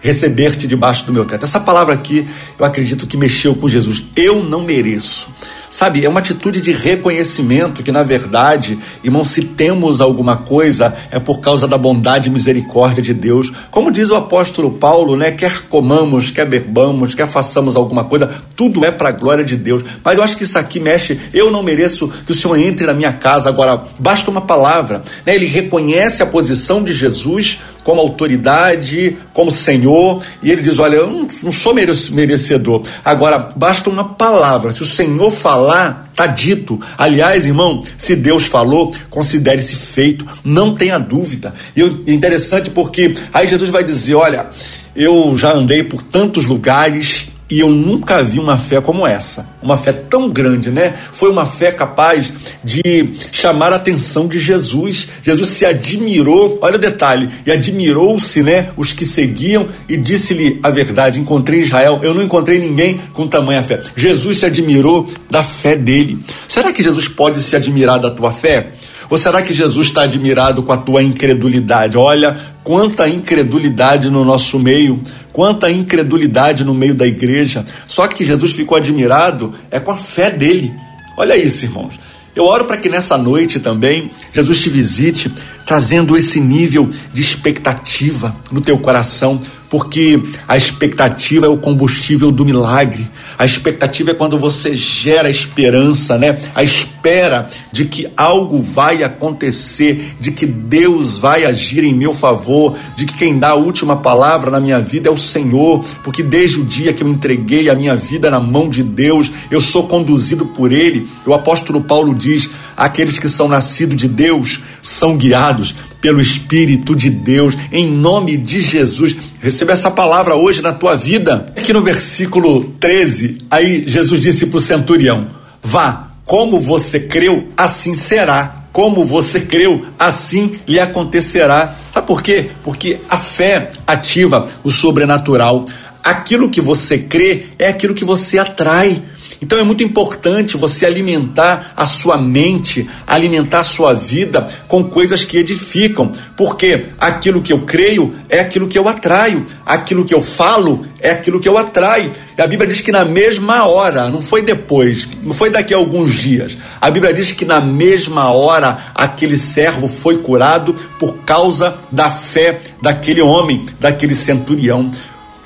receber-te 0.00 0.66
debaixo 0.66 1.04
do 1.06 1.12
meu 1.12 1.24
teto. 1.24 1.44
Essa 1.44 1.60
palavra 1.60 1.94
aqui, 1.94 2.26
eu 2.58 2.64
acredito 2.64 3.06
que 3.06 3.16
mexeu 3.16 3.54
com 3.54 3.68
Jesus. 3.68 4.02
Eu 4.16 4.42
não 4.42 4.62
mereço. 4.62 5.28
Sabe, 5.70 6.04
é 6.04 6.08
uma 6.08 6.18
atitude 6.18 6.60
de 6.60 6.72
reconhecimento 6.72 7.80
que, 7.84 7.92
na 7.92 8.02
verdade, 8.02 8.76
irmão, 9.04 9.24
se 9.24 9.42
temos 9.42 10.00
alguma 10.00 10.36
coisa, 10.36 10.92
é 11.12 11.20
por 11.20 11.38
causa 11.38 11.68
da 11.68 11.78
bondade 11.78 12.28
e 12.28 12.32
misericórdia 12.32 13.00
de 13.00 13.14
Deus. 13.14 13.52
Como 13.70 13.92
diz 13.92 14.10
o 14.10 14.16
apóstolo 14.16 14.72
Paulo, 14.72 15.16
né? 15.16 15.30
Quer 15.30 15.68
comamos, 15.68 16.30
quer 16.32 16.44
bebamos, 16.44 17.14
quer 17.14 17.28
façamos 17.28 17.76
alguma 17.76 18.02
coisa, 18.02 18.42
tudo 18.56 18.84
é 18.84 18.90
para 18.90 19.10
a 19.10 19.12
glória 19.12 19.44
de 19.44 19.56
Deus. 19.56 19.84
Mas 20.02 20.18
eu 20.18 20.24
acho 20.24 20.36
que 20.36 20.42
isso 20.42 20.58
aqui 20.58 20.80
mexe. 20.80 21.20
Eu 21.32 21.52
não 21.52 21.62
mereço 21.62 22.08
que 22.26 22.32
o 22.32 22.34
Senhor 22.34 22.56
entre 22.56 22.84
na 22.84 22.92
minha 22.92 23.12
casa. 23.12 23.48
Agora, 23.48 23.84
basta 24.00 24.28
uma 24.28 24.40
palavra. 24.40 25.04
Né? 25.24 25.36
Ele 25.36 25.46
reconhece 25.46 26.20
a 26.20 26.26
posição 26.26 26.82
de 26.82 26.92
Jesus 26.92 27.60
como 27.90 28.02
autoridade, 28.02 29.16
como 29.32 29.50
Senhor, 29.50 30.22
e 30.40 30.52
ele 30.52 30.62
diz: 30.62 30.78
Olha, 30.78 30.94
eu 30.94 31.10
não, 31.10 31.28
não 31.42 31.50
sou 31.50 31.74
merecedor. 31.74 32.82
Agora, 33.04 33.50
basta 33.56 33.90
uma 33.90 34.04
palavra. 34.04 34.72
Se 34.72 34.80
o 34.80 34.86
Senhor 34.86 35.28
falar, 35.32 36.08
está 36.12 36.28
dito. 36.28 36.80
Aliás, 36.96 37.46
irmão, 37.46 37.82
se 37.98 38.14
Deus 38.14 38.46
falou, 38.46 38.94
considere-se 39.08 39.74
feito, 39.74 40.24
não 40.44 40.72
tenha 40.72 40.98
dúvida. 40.98 41.52
E 41.74 41.82
é 41.82 42.12
interessante 42.12 42.70
porque 42.70 43.12
aí 43.34 43.48
Jesus 43.48 43.70
vai 43.70 43.82
dizer: 43.82 44.14
Olha, 44.14 44.46
eu 44.94 45.36
já 45.36 45.52
andei 45.52 45.82
por 45.82 46.00
tantos 46.00 46.46
lugares 46.46 47.26
e 47.50 47.60
eu 47.60 47.70
nunca 47.70 48.22
vi 48.22 48.38
uma 48.38 48.56
fé 48.56 48.80
como 48.80 49.06
essa, 49.06 49.50
uma 49.60 49.76
fé 49.76 49.92
tão 49.92 50.30
grande, 50.30 50.70
né? 50.70 50.94
Foi 51.12 51.30
uma 51.30 51.44
fé 51.44 51.72
capaz 51.72 52.32
de 52.62 53.10
chamar 53.32 53.72
a 53.72 53.76
atenção 53.76 54.28
de 54.28 54.38
Jesus. 54.38 55.08
Jesus 55.22 55.48
se 55.48 55.66
admirou, 55.66 56.58
olha 56.62 56.76
o 56.76 56.78
detalhe, 56.78 57.28
e 57.44 57.50
admirou-se, 57.50 58.42
né, 58.42 58.68
os 58.76 58.92
que 58.92 59.04
seguiam 59.04 59.68
e 59.88 59.96
disse-lhe 59.96 60.60
a 60.62 60.70
verdade: 60.70 61.18
encontrei 61.18 61.60
Israel, 61.60 62.00
eu 62.02 62.14
não 62.14 62.22
encontrei 62.22 62.58
ninguém 62.58 63.00
com 63.12 63.26
tamanha 63.26 63.62
fé. 63.62 63.82
Jesus 63.96 64.38
se 64.38 64.46
admirou 64.46 65.08
da 65.28 65.42
fé 65.42 65.74
dele. 65.76 66.18
Será 66.46 66.72
que 66.72 66.82
Jesus 66.82 67.08
pode 67.08 67.42
se 67.42 67.56
admirar 67.56 67.98
da 67.98 68.10
tua 68.10 68.30
fé? 68.30 68.72
Ou 69.10 69.18
será 69.18 69.42
que 69.42 69.52
Jesus 69.52 69.88
está 69.88 70.02
admirado 70.02 70.62
com 70.62 70.70
a 70.70 70.76
tua 70.76 71.02
incredulidade? 71.02 71.96
Olha 71.96 72.36
quanta 72.62 73.08
incredulidade 73.08 74.08
no 74.08 74.24
nosso 74.24 74.56
meio 74.56 75.02
quanta 75.32 75.70
incredulidade 75.70 76.64
no 76.64 76.74
meio 76.74 76.94
da 76.94 77.06
igreja. 77.06 77.64
Só 77.86 78.06
que 78.06 78.24
Jesus 78.24 78.52
ficou 78.52 78.76
admirado 78.76 79.54
é 79.70 79.78
com 79.80 79.90
a 79.90 79.96
fé 79.96 80.30
dele. 80.30 80.72
Olha 81.16 81.36
isso, 81.36 81.64
irmãos. 81.64 81.94
Eu 82.34 82.44
oro 82.44 82.64
para 82.64 82.76
que 82.76 82.88
nessa 82.88 83.18
noite 83.18 83.58
também 83.58 84.10
Jesus 84.32 84.62
te 84.62 84.70
visite, 84.70 85.30
trazendo 85.66 86.16
esse 86.16 86.40
nível 86.40 86.88
de 87.12 87.20
expectativa 87.20 88.34
no 88.50 88.60
teu 88.60 88.78
coração, 88.78 89.40
porque 89.70 90.20
a 90.48 90.56
expectativa 90.56 91.46
é 91.46 91.48
o 91.48 91.56
combustível 91.56 92.32
do 92.32 92.44
milagre. 92.44 93.08
A 93.38 93.44
expectativa 93.44 94.10
é 94.10 94.14
quando 94.14 94.36
você 94.36 94.76
gera 94.76 95.30
esperança, 95.30 96.18
né? 96.18 96.36
A 96.56 96.62
espera 96.64 97.48
de 97.72 97.84
que 97.84 98.08
algo 98.16 98.60
vai 98.60 99.04
acontecer, 99.04 100.16
de 100.20 100.32
que 100.32 100.44
Deus 100.44 101.18
vai 101.18 101.44
agir 101.44 101.84
em 101.84 101.94
meu 101.94 102.12
favor, 102.12 102.76
de 102.96 103.06
que 103.06 103.14
quem 103.14 103.38
dá 103.38 103.50
a 103.50 103.54
última 103.54 103.96
palavra 103.96 104.50
na 104.50 104.60
minha 104.60 104.80
vida 104.80 105.08
é 105.08 105.12
o 105.12 105.16
Senhor, 105.16 105.84
porque 106.02 106.22
desde 106.22 106.60
o 106.60 106.64
dia 106.64 106.92
que 106.92 107.04
eu 107.04 107.08
entreguei 107.08 107.70
a 107.70 107.74
minha 107.74 107.94
vida 107.94 108.28
na 108.28 108.40
mão 108.40 108.68
de 108.68 108.82
Deus, 108.82 109.30
eu 109.50 109.60
sou 109.60 109.86
conduzido 109.86 110.46
por 110.46 110.72
Ele. 110.72 111.08
O 111.24 111.32
apóstolo 111.32 111.80
Paulo 111.80 112.12
diz: 112.12 112.50
aqueles 112.76 113.20
que 113.20 113.28
são 113.28 113.46
nascidos 113.46 113.94
de 113.94 114.08
Deus 114.08 114.60
são 114.82 115.16
guiados 115.16 115.74
pelo 116.00 116.20
Espírito 116.20 116.94
de 116.96 117.10
Deus, 117.10 117.54
em 117.70 117.88
nome 117.88 118.36
de 118.36 118.60
Jesus. 118.60 119.16
Receba 119.40 119.72
essa 119.72 119.90
palavra 119.90 120.34
hoje 120.34 120.62
na 120.62 120.72
tua 120.72 120.96
vida. 120.96 121.46
Aqui 121.56 121.72
no 121.72 121.82
versículo 121.82 122.64
13, 122.80 123.38
aí 123.50 123.84
Jesus 123.86 124.20
disse 124.20 124.46
para 124.46 124.56
o 124.56 124.60
centurião: 124.60 125.28
Vá, 125.62 126.10
como 126.24 126.60
você 126.60 127.00
creu, 127.00 127.48
assim 127.56 127.94
será. 127.94 128.56
Como 128.72 129.04
você 129.04 129.40
creu, 129.40 129.84
assim 129.98 130.52
lhe 130.66 130.78
acontecerá. 130.78 131.74
Sabe 131.92 132.06
por 132.06 132.22
quê? 132.22 132.50
Porque 132.62 133.00
a 133.08 133.18
fé 133.18 133.72
ativa 133.84 134.46
o 134.62 134.70
sobrenatural. 134.70 135.64
Aquilo 136.04 136.48
que 136.48 136.60
você 136.60 136.98
crê 136.98 137.46
é 137.58 137.66
aquilo 137.66 137.94
que 137.94 138.04
você 138.04 138.38
atrai. 138.38 139.02
Então 139.42 139.58
é 139.58 139.62
muito 139.62 139.82
importante 139.82 140.56
você 140.56 140.84
alimentar 140.84 141.72
a 141.74 141.86
sua 141.86 142.18
mente, 142.18 142.88
alimentar 143.06 143.60
a 143.60 143.64
sua 143.64 143.94
vida 143.94 144.46
com 144.68 144.84
coisas 144.84 145.24
que 145.24 145.38
edificam, 145.38 146.12
porque 146.36 146.86
aquilo 146.98 147.40
que 147.40 147.52
eu 147.52 147.60
creio 147.60 148.14
é 148.28 148.40
aquilo 148.40 148.68
que 148.68 148.78
eu 148.78 148.86
atraio, 148.86 149.46
aquilo 149.64 150.04
que 150.04 150.14
eu 150.14 150.20
falo 150.20 150.86
é 151.00 151.10
aquilo 151.10 151.40
que 151.40 151.48
eu 151.48 151.56
atraio. 151.56 152.12
E 152.36 152.42
a 152.42 152.46
Bíblia 152.46 152.68
diz 152.68 152.82
que 152.82 152.92
na 152.92 153.04
mesma 153.04 153.66
hora, 153.66 154.10
não 154.10 154.20
foi 154.20 154.42
depois, 154.42 155.08
não 155.22 155.32
foi 155.32 155.48
daqui 155.48 155.72
a 155.72 155.78
alguns 155.78 156.12
dias. 156.12 156.56
A 156.78 156.90
Bíblia 156.90 157.12
diz 157.12 157.32
que 157.32 157.46
na 157.46 157.60
mesma 157.60 158.30
hora 158.30 158.76
aquele 158.94 159.38
servo 159.38 159.88
foi 159.88 160.18
curado 160.18 160.74
por 160.98 161.14
causa 161.24 161.78
da 161.90 162.10
fé 162.10 162.60
daquele 162.82 163.22
homem, 163.22 163.64
daquele 163.80 164.14
centurião. 164.14 164.90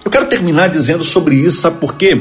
Eu 0.05 0.11
quero 0.11 0.27
terminar 0.27 0.69
dizendo 0.69 1.05
sobre 1.05 1.37
isso, 1.37 1.61
sabe 1.61 1.79
por 1.79 1.95
quê? 1.95 2.21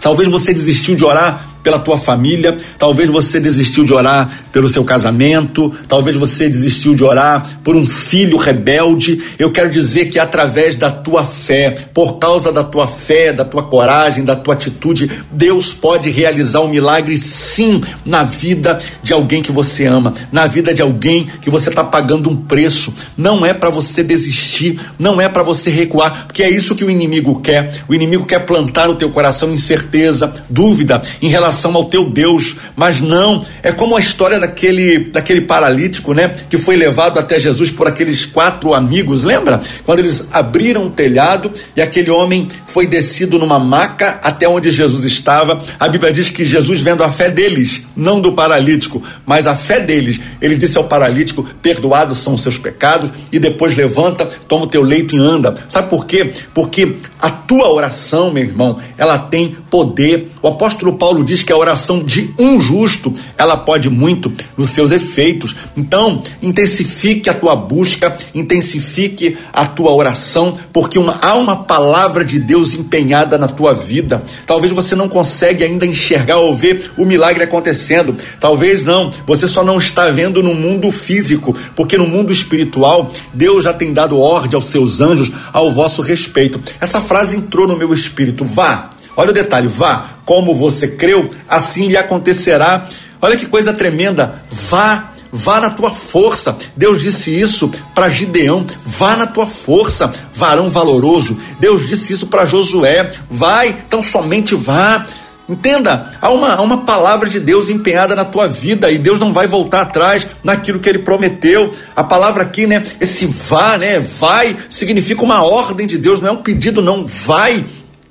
Talvez 0.00 0.28
você 0.28 0.52
desistiu 0.52 0.94
de 0.94 1.04
orar 1.04 1.49
pela 1.62 1.78
tua 1.78 1.98
família, 1.98 2.56
talvez 2.78 3.08
você 3.08 3.38
desistiu 3.38 3.84
de 3.84 3.92
orar 3.92 4.30
pelo 4.52 4.68
seu 4.68 4.84
casamento, 4.84 5.72
talvez 5.86 6.16
você 6.16 6.48
desistiu 6.48 6.94
de 6.94 7.04
orar 7.04 7.46
por 7.62 7.76
um 7.76 7.86
filho 7.86 8.36
rebelde. 8.36 9.20
Eu 9.38 9.50
quero 9.50 9.70
dizer 9.70 10.06
que 10.06 10.18
através 10.18 10.76
da 10.76 10.90
tua 10.90 11.24
fé, 11.24 11.88
por 11.94 12.18
causa 12.18 12.50
da 12.52 12.64
tua 12.64 12.86
fé, 12.86 13.32
da 13.32 13.44
tua 13.44 13.62
coragem, 13.62 14.24
da 14.24 14.34
tua 14.34 14.54
atitude, 14.54 15.10
Deus 15.30 15.72
pode 15.72 16.10
realizar 16.10 16.60
um 16.60 16.68
milagre 16.68 17.16
sim 17.18 17.82
na 18.04 18.22
vida 18.24 18.78
de 19.02 19.12
alguém 19.12 19.42
que 19.42 19.52
você 19.52 19.86
ama, 19.86 20.14
na 20.32 20.46
vida 20.46 20.72
de 20.74 20.82
alguém 20.82 21.28
que 21.42 21.50
você 21.50 21.68
está 21.68 21.84
pagando 21.84 22.30
um 22.30 22.36
preço. 22.36 22.92
Não 23.16 23.44
é 23.44 23.52
para 23.52 23.70
você 23.70 24.02
desistir, 24.02 24.80
não 24.98 25.20
é 25.20 25.28
para 25.28 25.42
você 25.42 25.70
recuar, 25.70 26.26
porque 26.26 26.42
é 26.42 26.50
isso 26.50 26.74
que 26.74 26.84
o 26.84 26.90
inimigo 26.90 27.40
quer. 27.40 27.70
O 27.88 27.94
inimigo 27.94 28.26
quer 28.26 28.40
plantar 28.40 28.88
no 28.88 28.94
teu 28.94 29.10
coração 29.10 29.52
incerteza, 29.52 30.32
dúvida 30.48 31.00
em 31.20 31.28
relação 31.28 31.49
ao 31.50 31.84
teu 31.86 32.04
Deus, 32.04 32.56
mas 32.76 33.00
não, 33.00 33.44
é 33.62 33.72
como 33.72 33.96
a 33.96 34.00
história 34.00 34.38
daquele, 34.38 34.98
daquele 34.98 35.40
paralítico, 35.40 36.12
né? 36.12 36.34
Que 36.48 36.58
foi 36.58 36.76
levado 36.76 37.18
até 37.18 37.38
Jesus 37.38 37.70
por 37.70 37.86
aqueles 37.86 38.24
quatro 38.24 38.74
amigos, 38.74 39.24
lembra? 39.24 39.60
Quando 39.84 40.00
eles 40.00 40.28
abriram 40.32 40.86
o 40.86 40.90
telhado 40.90 41.52
e 41.76 41.82
aquele 41.82 42.10
homem 42.10 42.48
foi 42.66 42.86
descido 42.86 43.38
numa 43.38 43.58
maca 43.58 44.20
até 44.22 44.48
onde 44.48 44.70
Jesus 44.70 45.04
estava. 45.04 45.62
A 45.78 45.88
Bíblia 45.88 46.12
diz 46.12 46.30
que 46.30 46.44
Jesus, 46.44 46.80
vendo 46.80 47.02
a 47.02 47.10
fé 47.10 47.30
deles, 47.30 47.82
não 47.96 48.20
do 48.20 48.32
paralítico, 48.32 49.02
mas 49.26 49.46
a 49.46 49.54
fé 49.54 49.80
deles, 49.80 50.20
ele 50.40 50.56
disse 50.56 50.78
ao 50.78 50.84
paralítico: 50.84 51.46
Perdoados 51.62 52.18
são 52.18 52.34
os 52.34 52.42
seus 52.42 52.58
pecados, 52.58 53.10
e 53.32 53.38
depois 53.38 53.76
levanta, 53.76 54.26
toma 54.46 54.64
o 54.64 54.68
teu 54.68 54.82
leito 54.82 55.14
e 55.14 55.18
anda. 55.18 55.54
Sabe 55.68 55.88
por 55.88 56.06
quê? 56.06 56.32
Porque 56.54 56.96
a 57.20 57.30
tua 57.30 57.68
oração, 57.70 58.30
meu 58.32 58.44
irmão, 58.44 58.78
ela 58.96 59.18
tem 59.18 59.56
poder. 59.70 60.30
O 60.42 60.48
apóstolo 60.48 60.96
Paulo 60.96 61.24
diz 61.24 61.39
que 61.42 61.52
a 61.52 61.56
oração 61.56 62.02
de 62.02 62.32
um 62.38 62.60
justo, 62.60 63.12
ela 63.36 63.56
pode 63.56 63.88
muito 63.88 64.32
nos 64.56 64.70
seus 64.70 64.90
efeitos. 64.90 65.54
Então, 65.76 66.22
intensifique 66.42 67.28
a 67.28 67.34
tua 67.34 67.54
busca, 67.56 68.16
intensifique 68.34 69.36
a 69.52 69.64
tua 69.66 69.92
oração, 69.92 70.58
porque 70.72 70.98
uma, 70.98 71.18
há 71.22 71.34
uma 71.34 71.64
palavra 71.64 72.24
de 72.24 72.38
Deus 72.38 72.74
empenhada 72.74 73.38
na 73.38 73.48
tua 73.48 73.72
vida. 73.72 74.22
Talvez 74.46 74.72
você 74.72 74.94
não 74.94 75.08
consegue 75.08 75.64
ainda 75.64 75.86
enxergar 75.86 76.38
ou 76.38 76.54
ver 76.54 76.90
o 76.96 77.04
milagre 77.04 77.42
acontecendo. 77.42 78.16
Talvez 78.38 78.84
não, 78.84 79.12
você 79.26 79.46
só 79.46 79.64
não 79.64 79.78
está 79.78 80.10
vendo 80.10 80.42
no 80.42 80.54
mundo 80.54 80.90
físico, 80.90 81.56
porque 81.74 81.96
no 81.96 82.06
mundo 82.06 82.32
espiritual, 82.32 83.12
Deus 83.32 83.64
já 83.64 83.72
tem 83.72 83.92
dado 83.92 84.18
ordem 84.18 84.56
aos 84.56 84.68
seus 84.68 85.00
anjos 85.00 85.30
ao 85.52 85.70
vosso 85.70 86.02
respeito. 86.02 86.60
Essa 86.80 87.00
frase 87.00 87.36
entrou 87.36 87.66
no 87.66 87.76
meu 87.76 87.92
espírito. 87.92 88.44
Vá, 88.44 88.90
Olha 89.20 89.32
o 89.32 89.34
detalhe, 89.34 89.68
vá, 89.68 90.16
como 90.24 90.54
você 90.54 90.88
creu, 90.88 91.28
assim 91.46 91.88
lhe 91.88 91.96
acontecerá. 91.98 92.86
Olha 93.20 93.36
que 93.36 93.44
coisa 93.44 93.70
tremenda, 93.70 94.40
vá 94.50 95.10
Vá 95.32 95.60
na 95.60 95.70
tua 95.70 95.92
força. 95.92 96.56
Deus 96.76 97.00
disse 97.00 97.30
isso 97.30 97.70
para 97.94 98.08
Gideão. 98.08 98.66
Vá 98.84 99.14
na 99.14 99.28
tua 99.28 99.46
força, 99.46 100.10
varão 100.34 100.68
valoroso. 100.68 101.38
Deus 101.60 101.86
disse 101.86 102.12
isso 102.12 102.26
para 102.26 102.46
Josué. 102.46 103.08
Vai, 103.30 103.68
então 103.86 104.02
somente 104.02 104.56
vá. 104.56 105.06
Entenda, 105.48 106.12
há 106.20 106.30
uma, 106.30 106.54
há 106.54 106.62
uma 106.62 106.78
palavra 106.78 107.28
de 107.28 107.40
Deus 107.40 107.68
empenhada 107.68 108.14
na 108.14 108.24
tua 108.24 108.46
vida 108.46 108.88
e 108.90 108.98
Deus 108.98 109.18
não 109.18 109.32
vai 109.32 109.48
voltar 109.48 109.80
atrás 109.80 110.26
naquilo 110.44 110.78
que 110.78 110.88
ele 110.88 111.00
prometeu. 111.00 111.72
A 111.94 112.04
palavra 112.04 112.42
aqui, 112.42 112.68
né? 112.68 112.84
Esse 113.00 113.26
vá, 113.26 113.76
né? 113.76 113.98
Vai 113.98 114.56
significa 114.68 115.22
uma 115.22 115.42
ordem 115.42 115.86
de 115.86 115.98
Deus, 115.98 116.20
não 116.20 116.28
é 116.28 116.32
um 116.32 116.42
pedido, 116.42 116.80
não. 116.80 117.04
Vai. 117.04 117.64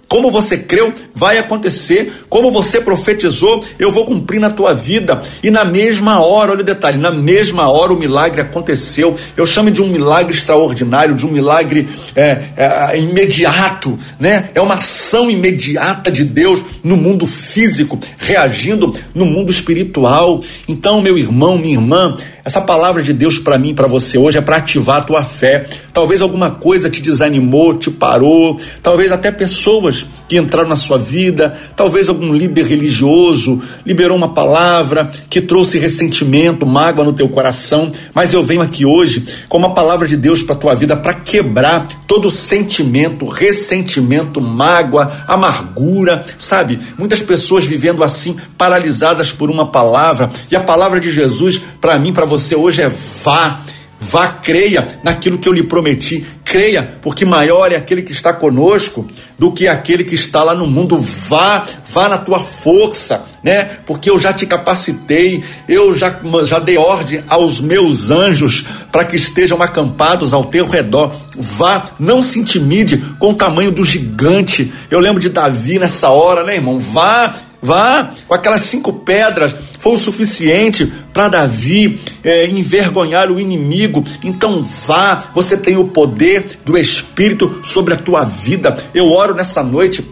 Como 0.09 0.31
você 0.31 0.57
creu, 0.57 0.91
vai 1.13 1.37
acontecer. 1.37 2.11
Como 2.27 2.51
você 2.51 2.81
profetizou, 2.81 3.63
eu 3.77 3.91
vou 3.91 4.05
cumprir 4.05 4.39
na 4.39 4.49
tua 4.49 4.73
vida. 4.73 5.21
E 5.43 5.51
na 5.51 5.63
mesma 5.63 6.19
hora, 6.19 6.51
olha 6.51 6.61
o 6.61 6.63
detalhe, 6.63 6.97
na 6.97 7.11
mesma 7.11 7.69
hora 7.69 7.93
o 7.93 7.97
milagre 7.97 8.41
aconteceu. 8.41 9.15
Eu 9.37 9.45
chamo 9.45 9.69
de 9.69 9.83
um 9.83 9.87
milagre 9.87 10.33
extraordinário, 10.33 11.13
de 11.13 11.27
um 11.27 11.31
milagre 11.31 11.87
é, 12.15 12.39
é, 12.57 12.99
imediato, 12.99 13.99
né? 14.19 14.49
É 14.55 14.59
uma 14.59 14.75
ação 14.75 15.29
imediata 15.29 16.11
de 16.11 16.23
Deus 16.23 16.59
no 16.83 16.97
mundo 16.97 17.27
físico, 17.27 17.99
reagindo 18.17 18.95
no 19.13 19.27
mundo 19.27 19.51
espiritual. 19.51 20.41
Então, 20.67 21.03
meu 21.03 21.19
irmão, 21.19 21.59
minha 21.59 21.75
irmã, 21.75 22.15
essa 22.43 22.61
palavra 22.61 23.03
de 23.03 23.13
Deus 23.13 23.37
para 23.37 23.59
mim, 23.59 23.75
para 23.75 23.87
você 23.87 24.17
hoje 24.17 24.39
é 24.39 24.41
para 24.41 24.55
ativar 24.55 24.97
a 24.97 25.03
tua 25.03 25.23
fé. 25.23 25.67
Talvez 25.93 26.19
alguma 26.19 26.49
coisa 26.49 26.89
te 26.89 26.99
desanimou, 26.99 27.77
te 27.77 27.91
parou, 27.91 28.57
talvez 28.81 29.11
até 29.11 29.31
pessoas 29.31 29.98
que 30.27 30.37
entraram 30.37 30.69
na 30.69 30.75
sua 30.75 30.97
vida, 30.97 31.57
talvez 31.75 32.07
algum 32.07 32.31
líder 32.31 32.65
religioso 32.65 33.61
liberou 33.85 34.15
uma 34.15 34.29
palavra 34.29 35.09
que 35.27 35.41
trouxe 35.41 35.79
ressentimento, 35.79 36.65
mágoa 36.65 37.03
no 37.03 37.13
teu 37.13 37.27
coração, 37.27 37.91
mas 38.13 38.31
eu 38.31 38.43
venho 38.43 38.61
aqui 38.61 38.85
hoje 38.85 39.25
com 39.49 39.57
uma 39.57 39.73
palavra 39.73 40.07
de 40.07 40.15
Deus 40.15 40.43
para 40.43 40.55
tua 40.55 40.75
vida 40.75 40.95
para 40.95 41.15
quebrar 41.15 41.87
todo 42.05 42.29
sentimento, 42.29 43.27
ressentimento, 43.27 44.39
mágoa, 44.39 45.11
amargura, 45.27 46.23
sabe? 46.37 46.79
Muitas 46.97 47.21
pessoas 47.21 47.65
vivendo 47.65 48.03
assim, 48.03 48.37
paralisadas 48.57 49.31
por 49.31 49.49
uma 49.49 49.67
palavra, 49.67 50.29
e 50.51 50.55
a 50.55 50.59
palavra 50.59 50.99
de 50.99 51.11
Jesus 51.11 51.59
para 51.81 51.97
mim, 51.97 52.13
para 52.13 52.25
você 52.25 52.55
hoje 52.55 52.81
é 52.81 52.89
vá 52.89 53.61
Vá, 54.01 54.27
creia 54.27 54.87
naquilo 55.03 55.37
que 55.37 55.49
eu 55.49 55.51
lhe 55.51 55.63
prometi. 55.63 56.25
Creia, 56.49 56.97
porque 57.03 57.25
maior 57.25 57.71
é 57.71 57.75
aquele 57.75 58.01
que 58.01 58.11
está 58.11 58.33
conosco 58.33 59.05
do 59.37 59.51
que 59.51 59.67
aquele 59.67 60.03
que 60.03 60.15
está 60.15 60.43
lá 60.43 60.55
no 60.55 60.65
mundo. 60.65 60.97
Vá, 60.97 61.63
vá 61.85 62.09
na 62.09 62.17
tua 62.17 62.41
força, 62.41 63.23
né? 63.43 63.65
Porque 63.85 64.09
eu 64.09 64.19
já 64.19 64.33
te 64.33 64.47
capacitei, 64.47 65.43
eu 65.67 65.95
já, 65.95 66.19
já 66.45 66.57
dei 66.57 66.75
ordem 66.75 67.23
aos 67.29 67.61
meus 67.61 68.09
anjos 68.09 68.65
para 68.91 69.05
que 69.05 69.15
estejam 69.15 69.61
acampados 69.61 70.33
ao 70.33 70.45
teu 70.45 70.67
redor. 70.67 71.15
Vá, 71.37 71.91
não 71.99 72.23
se 72.23 72.39
intimide 72.39 72.97
com 73.19 73.29
o 73.29 73.35
tamanho 73.35 73.71
do 73.71 73.85
gigante. 73.85 74.73
Eu 74.89 74.99
lembro 74.99 75.21
de 75.21 75.29
Davi 75.29 75.77
nessa 75.77 76.09
hora, 76.09 76.43
né, 76.43 76.55
irmão? 76.55 76.79
Vá, 76.79 77.31
vá 77.61 78.11
com 78.27 78.33
aquelas 78.33 78.61
cinco 78.61 78.93
pedras 78.93 79.55
foi 79.79 79.93
o 79.93 79.99
suficiente 79.99 80.91
para 81.13 81.29
Davi 81.29 81.99
é, 82.23 82.47
envergonhar 82.47 83.31
o 83.31 83.39
inimigo. 83.39 84.03
Então 84.23 84.61
vá, 84.63 85.31
você 85.33 85.57
tem 85.57 85.77
o 85.77 85.87
poder 85.87 86.59
do 86.65 86.77
Espírito 86.77 87.61
sobre 87.63 87.93
a 87.93 87.97
tua 87.97 88.23
vida. 88.23 88.75
Eu 88.93 89.11
oro 89.11 89.33
nessa 89.33 89.63
noite 89.63 90.03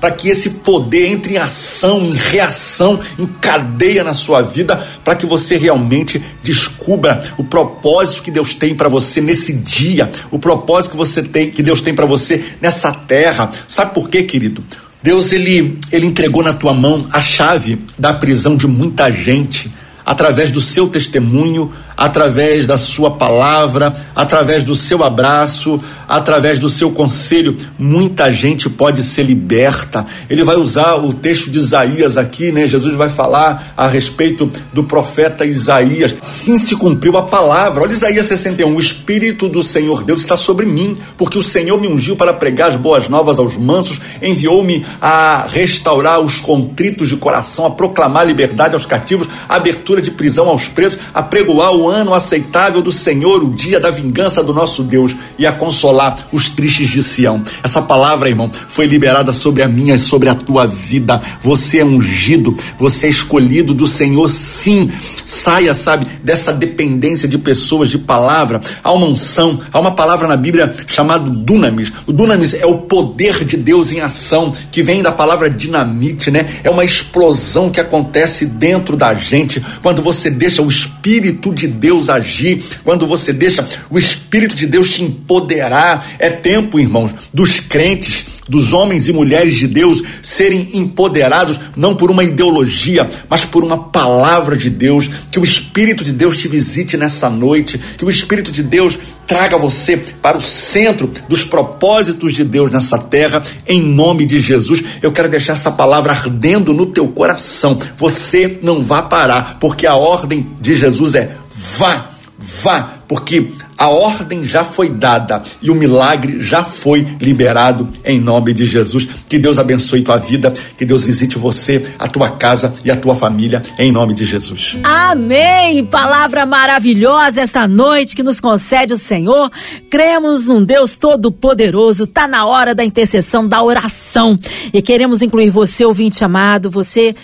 para 0.00 0.10
que 0.10 0.28
esse 0.28 0.50
poder 0.50 1.06
entre 1.06 1.34
em 1.34 1.38
ação, 1.38 2.04
em 2.04 2.14
reação, 2.14 3.00
em 3.18 3.26
cadeia 3.26 4.04
na 4.04 4.14
sua 4.14 4.42
vida, 4.42 4.76
para 5.04 5.16
que 5.16 5.26
você 5.26 5.56
realmente 5.56 6.22
descubra 6.42 7.22
o 7.38 7.44
propósito 7.44 8.22
que 8.22 8.30
Deus 8.30 8.54
tem 8.54 8.74
para 8.74 8.88
você 8.88 9.20
nesse 9.20 9.54
dia, 9.54 10.10
o 10.30 10.38
propósito 10.38 10.92
que 10.92 10.96
você 10.96 11.22
tem, 11.22 11.50
que 11.50 11.62
Deus 11.62 11.80
tem 11.80 11.94
para 11.94 12.06
você 12.06 12.44
nessa 12.60 12.92
terra. 12.92 13.50
Sabe 13.66 13.94
por 13.94 14.08
quê, 14.08 14.22
querido? 14.22 14.62
Deus 15.06 15.30
ele, 15.30 15.78
ele 15.92 16.04
entregou 16.04 16.42
na 16.42 16.52
tua 16.52 16.74
mão 16.74 17.06
a 17.12 17.20
chave 17.20 17.78
da 17.96 18.12
prisão 18.12 18.56
de 18.56 18.66
muita 18.66 19.08
gente 19.08 19.72
através 20.04 20.50
do 20.50 20.60
seu 20.60 20.88
testemunho, 20.88 21.72
através 21.96 22.66
da 22.66 22.76
sua 22.76 23.12
palavra, 23.12 23.94
através 24.14 24.62
do 24.62 24.76
seu 24.76 25.02
abraço, 25.02 25.78
através 26.08 26.58
do 26.58 26.68
seu 26.68 26.90
conselho, 26.90 27.56
muita 27.78 28.32
gente 28.32 28.68
pode 28.68 29.02
ser 29.02 29.24
liberta. 29.24 30.06
Ele 30.28 30.44
vai 30.44 30.56
usar 30.56 30.96
o 30.96 31.12
texto 31.12 31.50
de 31.50 31.58
Isaías 31.58 32.16
aqui, 32.16 32.52
né? 32.52 32.66
Jesus 32.66 32.94
vai 32.94 33.08
falar 33.08 33.72
a 33.76 33.86
respeito 33.86 34.50
do 34.72 34.84
profeta 34.84 35.44
Isaías. 35.44 36.14
Sim, 36.20 36.58
se 36.58 36.76
cumpriu 36.76 37.16
a 37.16 37.22
palavra. 37.22 37.82
Olha 37.82 37.92
Isaías 37.92 38.26
61. 38.26 38.74
O 38.74 38.80
Espírito 38.80 39.48
do 39.48 39.62
Senhor 39.62 40.04
Deus 40.04 40.20
está 40.20 40.36
sobre 40.36 40.66
mim, 40.66 40.96
porque 41.16 41.38
o 41.38 41.42
Senhor 41.42 41.80
me 41.80 41.88
ungiu 41.88 42.16
para 42.16 42.32
pregar 42.32 42.70
as 42.70 42.76
boas 42.76 43.08
novas 43.08 43.38
aos 43.38 43.56
mansos, 43.56 44.00
enviou-me 44.22 44.84
a 45.00 45.46
restaurar 45.48 46.20
os 46.20 46.40
contritos 46.40 47.08
de 47.08 47.16
coração, 47.16 47.66
a 47.66 47.70
proclamar 47.70 48.26
liberdade 48.26 48.74
aos 48.74 48.86
cativos, 48.86 49.28
a 49.48 49.56
abertura 49.56 50.00
de 50.00 50.10
prisão 50.10 50.48
aos 50.48 50.68
presos, 50.68 50.98
a 51.12 51.22
pregoar 51.22 51.72
o 51.72 51.85
ano 51.88 52.14
aceitável 52.14 52.80
do 52.82 52.92
Senhor, 52.92 53.42
o 53.42 53.50
dia 53.50 53.80
da 53.80 53.90
vingança 53.90 54.42
do 54.42 54.52
nosso 54.52 54.82
Deus 54.82 55.14
e 55.38 55.46
a 55.46 55.52
consolar 55.52 56.28
os 56.32 56.50
tristes 56.50 56.88
de 56.88 57.02
Sião. 57.02 57.42
Essa 57.62 57.82
palavra, 57.82 58.28
irmão, 58.28 58.50
foi 58.68 58.86
liberada 58.86 59.32
sobre 59.32 59.62
a 59.62 59.68
minha 59.68 59.94
e 59.94 59.98
sobre 59.98 60.28
a 60.28 60.34
tua 60.34 60.66
vida. 60.66 61.20
Você 61.40 61.78
é 61.78 61.84
ungido, 61.84 62.56
você 62.78 63.06
é 63.06 63.10
escolhido 63.10 63.74
do 63.74 63.86
Senhor, 63.86 64.28
sim. 64.28 64.90
Saia, 65.24 65.74
sabe, 65.74 66.06
dessa 66.22 66.52
dependência 66.52 67.28
de 67.28 67.38
pessoas, 67.38 67.88
de 67.88 67.98
palavra. 67.98 68.60
Há 68.82 68.92
uma 68.92 69.06
unção, 69.06 69.60
há 69.72 69.80
uma 69.80 69.92
palavra 69.92 70.28
na 70.28 70.36
Bíblia 70.36 70.74
chamada 70.86 71.30
dunamis. 71.30 71.92
O 72.06 72.12
dunamis 72.12 72.54
é 72.54 72.66
o 72.66 72.78
poder 72.78 73.44
de 73.44 73.56
Deus 73.56 73.92
em 73.92 74.00
ação, 74.00 74.52
que 74.70 74.82
vem 74.82 75.02
da 75.02 75.12
palavra 75.12 75.50
dinamite, 75.50 76.30
né? 76.30 76.46
É 76.62 76.70
uma 76.70 76.84
explosão 76.84 77.70
que 77.70 77.80
acontece 77.80 78.46
dentro 78.46 78.96
da 78.96 79.14
gente 79.14 79.64
quando 79.82 80.02
você 80.02 80.30
deixa 80.30 80.62
o 80.62 80.68
Espírito 80.68 81.54
de 81.54 81.66
Deus 81.76 82.08
agir, 82.08 82.62
quando 82.82 83.06
você 83.06 83.32
deixa 83.32 83.66
o 83.90 83.98
Espírito 83.98 84.54
de 84.54 84.66
Deus 84.66 84.94
te 84.94 85.02
empoderar 85.02 86.06
é 86.18 86.30
tempo, 86.30 86.78
irmãos, 86.78 87.12
dos 87.32 87.60
crentes, 87.60 88.26
dos 88.48 88.72
homens 88.72 89.08
e 89.08 89.12
mulheres 89.12 89.56
de 89.56 89.66
Deus 89.66 90.02
serem 90.22 90.70
empoderados 90.74 91.58
não 91.76 91.96
por 91.96 92.10
uma 92.10 92.24
ideologia, 92.24 93.08
mas 93.28 93.44
por 93.44 93.64
uma 93.64 93.78
palavra 93.78 94.56
de 94.56 94.70
Deus. 94.70 95.10
Que 95.30 95.38
o 95.38 95.44
Espírito 95.44 96.04
de 96.04 96.12
Deus 96.12 96.38
te 96.38 96.48
visite 96.48 96.96
nessa 96.96 97.28
noite, 97.28 97.80
que 97.96 98.04
o 98.04 98.10
Espírito 98.10 98.50
de 98.52 98.62
Deus 98.62 98.98
traga 99.26 99.58
você 99.58 99.96
para 99.96 100.38
o 100.38 100.42
centro 100.42 101.10
dos 101.28 101.42
propósitos 101.42 102.34
de 102.34 102.44
Deus 102.44 102.70
nessa 102.70 102.98
terra, 102.98 103.42
em 103.66 103.82
nome 103.82 104.24
de 104.24 104.38
Jesus. 104.38 104.82
Eu 105.02 105.10
quero 105.10 105.28
deixar 105.28 105.54
essa 105.54 105.72
palavra 105.72 106.12
ardendo 106.12 106.72
no 106.72 106.86
teu 106.86 107.08
coração. 107.08 107.78
Você 107.96 108.58
não 108.62 108.82
vai 108.82 109.08
parar, 109.08 109.58
porque 109.58 109.86
a 109.86 109.96
ordem 109.96 110.46
de 110.60 110.74
Jesus 110.74 111.16
é 111.16 111.36
vá, 111.56 112.10
vá, 112.38 112.98
porque 113.08 113.50
a 113.78 113.88
ordem 113.88 114.42
já 114.44 114.64
foi 114.64 114.88
dada 114.88 115.42
e 115.60 115.70
o 115.70 115.74
milagre 115.74 116.40
já 116.40 116.64
foi 116.64 117.06
liberado 117.20 117.88
em 118.04 118.20
nome 118.20 118.54
de 118.54 118.64
Jesus. 118.64 119.06
Que 119.28 119.38
Deus 119.38 119.58
abençoe 119.58 120.02
tua 120.02 120.16
vida, 120.16 120.52
que 120.78 120.84
Deus 120.84 121.04
visite 121.04 121.38
você, 121.38 121.84
a 121.98 122.08
tua 122.08 122.30
casa 122.30 122.74
e 122.84 122.90
a 122.90 122.96
tua 122.96 123.14
família 123.14 123.62
em 123.78 123.92
nome 123.92 124.14
de 124.14 124.24
Jesus. 124.24 124.78
Amém. 124.82 125.84
Palavra 125.84 126.46
maravilhosa 126.46 127.42
esta 127.42 127.68
noite 127.68 128.16
que 128.16 128.22
nos 128.22 128.40
concede 128.40 128.94
o 128.94 128.98
Senhor. 128.98 129.50
Cremos 129.90 130.46
num 130.46 130.64
Deus 130.64 130.96
todo 130.96 131.30
poderoso. 131.30 132.06
Tá 132.06 132.26
na 132.26 132.46
hora 132.46 132.74
da 132.74 132.84
intercessão, 132.84 133.46
da 133.46 133.62
oração. 133.62 134.38
E 134.72 134.80
queremos 134.80 135.22
incluir 135.22 135.50
você, 135.50 135.84
ouvinte 135.84 136.24
amado, 136.24 136.70
você 136.70 137.14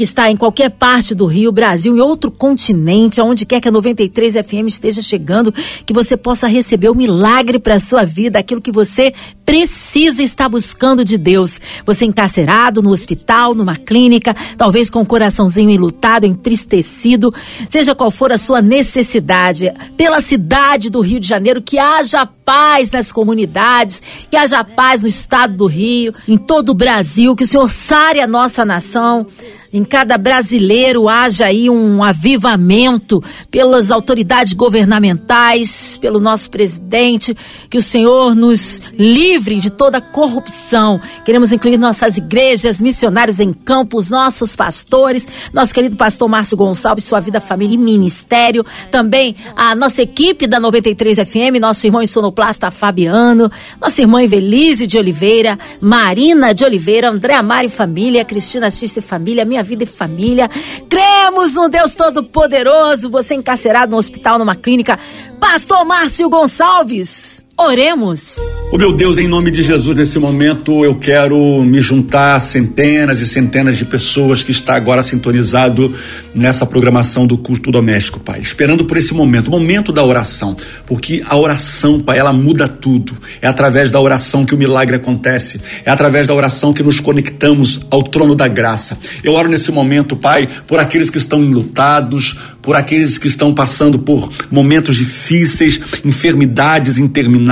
que 0.00 0.04
está 0.04 0.30
em 0.30 0.36
qualquer 0.36 0.70
parte 0.70 1.14
do 1.14 1.26
Rio, 1.26 1.52
Brasil, 1.52 1.94
em 1.94 2.00
outro 2.00 2.30
continente, 2.30 3.20
aonde 3.20 3.44
quer 3.44 3.60
que 3.60 3.68
a 3.68 3.70
93 3.70 4.32
FM 4.32 4.66
esteja 4.66 5.02
chegando, 5.02 5.52
que 5.84 5.92
você 5.92 6.16
possa 6.16 6.46
receber 6.46 6.88
o 6.88 6.94
milagre 6.94 7.58
para 7.58 7.74
a 7.74 7.78
sua 7.78 8.02
vida, 8.02 8.38
aquilo 8.38 8.62
que 8.62 8.72
você 8.72 9.12
precisa 9.44 10.22
estar 10.22 10.48
buscando 10.48 11.04
de 11.04 11.18
Deus. 11.18 11.60
Você 11.84 12.06
encarcerado 12.06 12.80
no 12.80 12.88
hospital, 12.88 13.54
numa 13.54 13.76
clínica, 13.76 14.34
talvez 14.56 14.88
com 14.88 15.02
o 15.02 15.06
coraçãozinho 15.06 15.68
enlutado, 15.68 16.24
entristecido, 16.24 17.30
seja 17.68 17.94
qual 17.94 18.10
for 18.10 18.32
a 18.32 18.38
sua 18.38 18.62
necessidade, 18.62 19.70
pela 19.98 20.22
cidade 20.22 20.88
do 20.88 21.02
Rio 21.02 21.20
de 21.20 21.28
Janeiro, 21.28 21.60
que 21.60 21.78
haja 21.78 22.24
paz 22.50 22.90
nas 22.90 23.12
comunidades, 23.12 24.02
que 24.28 24.36
haja 24.36 24.64
paz 24.64 25.02
no 25.02 25.06
estado 25.06 25.54
do 25.54 25.66
Rio, 25.66 26.12
em 26.26 26.36
todo 26.36 26.70
o 26.70 26.74
Brasil, 26.74 27.36
que 27.36 27.44
o 27.44 27.46
Senhor 27.46 27.70
sare 27.70 28.20
a 28.20 28.26
nossa 28.26 28.64
nação 28.64 29.24
em 29.72 29.84
cada 29.84 30.18
brasileiro 30.18 31.08
haja 31.08 31.46
aí 31.46 31.70
um 31.70 32.02
avivamento 32.02 33.22
pelas 33.50 33.90
autoridades 33.90 34.52
governamentais, 34.52 35.96
pelo 35.96 36.18
nosso 36.18 36.50
presidente, 36.50 37.36
que 37.68 37.78
o 37.78 37.82
Senhor 37.82 38.34
nos 38.34 38.82
livre 38.98 39.56
de 39.56 39.70
toda 39.70 40.00
corrupção. 40.00 41.00
Queremos 41.24 41.52
incluir 41.52 41.76
nossas 41.76 42.16
igrejas, 42.16 42.80
missionários 42.80 43.38
em 43.38 43.52
campos, 43.52 44.10
nossos 44.10 44.56
pastores, 44.56 45.26
nosso 45.54 45.72
querido 45.72 45.96
pastor 45.96 46.28
Márcio 46.28 46.56
Gonçalves, 46.56 47.04
sua 47.04 47.20
vida, 47.20 47.40
família 47.40 47.74
e 47.74 47.78
ministério, 47.78 48.64
também 48.90 49.36
a 49.54 49.74
nossa 49.74 50.02
equipe 50.02 50.48
da 50.48 50.58
93 50.58 51.18
FM, 51.18 51.60
nosso 51.60 51.86
irmão 51.86 52.02
sonoplasta 52.40 52.70
Fabiano, 52.70 53.50
nossa 53.80 54.00
irmã 54.00 54.22
Evelise 54.22 54.86
de 54.86 54.98
Oliveira, 54.98 55.58
Marina 55.80 56.54
de 56.54 56.64
Oliveira, 56.64 57.10
André 57.10 57.34
Amari 57.34 57.68
Família, 57.68 58.24
Cristina 58.24 58.70
Xista 58.70 58.98
e 58.98 59.02
Família, 59.02 59.44
Minha 59.44 59.62
Vida 59.62 59.84
e 59.84 59.86
Família. 59.86 60.48
Cremos 60.88 61.54
no 61.54 61.68
Deus 61.68 61.94
Todo-Poderoso, 61.94 63.10
você 63.10 63.34
encarcerado 63.34 63.92
no 63.92 63.98
hospital, 63.98 64.38
numa 64.38 64.56
clínica. 64.56 64.98
Pastor 65.38 65.84
Márcio 65.84 66.30
Gonçalves. 66.30 67.44
Oremos. 67.62 68.38
O 68.72 68.76
oh, 68.76 68.78
meu 68.78 68.90
Deus, 68.90 69.18
em 69.18 69.28
nome 69.28 69.50
de 69.50 69.62
Jesus, 69.62 69.94
nesse 69.94 70.18
momento 70.18 70.82
eu 70.82 70.94
quero 70.94 71.62
me 71.62 71.78
juntar 71.80 72.36
a 72.36 72.40
centenas 72.40 73.20
e 73.20 73.26
centenas 73.26 73.76
de 73.76 73.84
pessoas 73.84 74.42
que 74.42 74.50
está 74.50 74.76
agora 74.76 75.02
sintonizado 75.02 75.92
nessa 76.34 76.64
programação 76.64 77.26
do 77.26 77.36
culto 77.36 77.70
doméstico, 77.70 78.18
Pai. 78.18 78.40
Esperando 78.40 78.84
por 78.86 78.96
esse 78.96 79.12
momento, 79.12 79.50
momento 79.50 79.92
da 79.92 80.02
oração, 80.02 80.56
porque 80.86 81.22
a 81.26 81.36
oração, 81.36 82.00
Pai, 82.00 82.18
ela 82.18 82.32
muda 82.32 82.66
tudo. 82.66 83.12
É 83.42 83.48
através 83.48 83.90
da 83.90 84.00
oração 84.00 84.46
que 84.46 84.54
o 84.54 84.58
milagre 84.58 84.96
acontece. 84.96 85.60
É 85.84 85.90
através 85.90 86.28
da 86.28 86.34
oração 86.34 86.72
que 86.72 86.82
nos 86.82 86.98
conectamos 86.98 87.80
ao 87.90 88.02
trono 88.02 88.34
da 88.34 88.48
graça. 88.48 88.96
Eu 89.22 89.34
oro 89.34 89.50
nesse 89.50 89.70
momento, 89.70 90.16
Pai, 90.16 90.48
por 90.66 90.78
aqueles 90.78 91.10
que 91.10 91.18
estão 91.18 91.42
enlutados, 91.42 92.38
por 92.62 92.76
aqueles 92.76 93.18
que 93.18 93.26
estão 93.26 93.52
passando 93.52 93.98
por 93.98 94.30
momentos 94.50 94.96
difíceis, 94.96 95.80
enfermidades 96.04 96.96
intermináveis, 96.96 97.49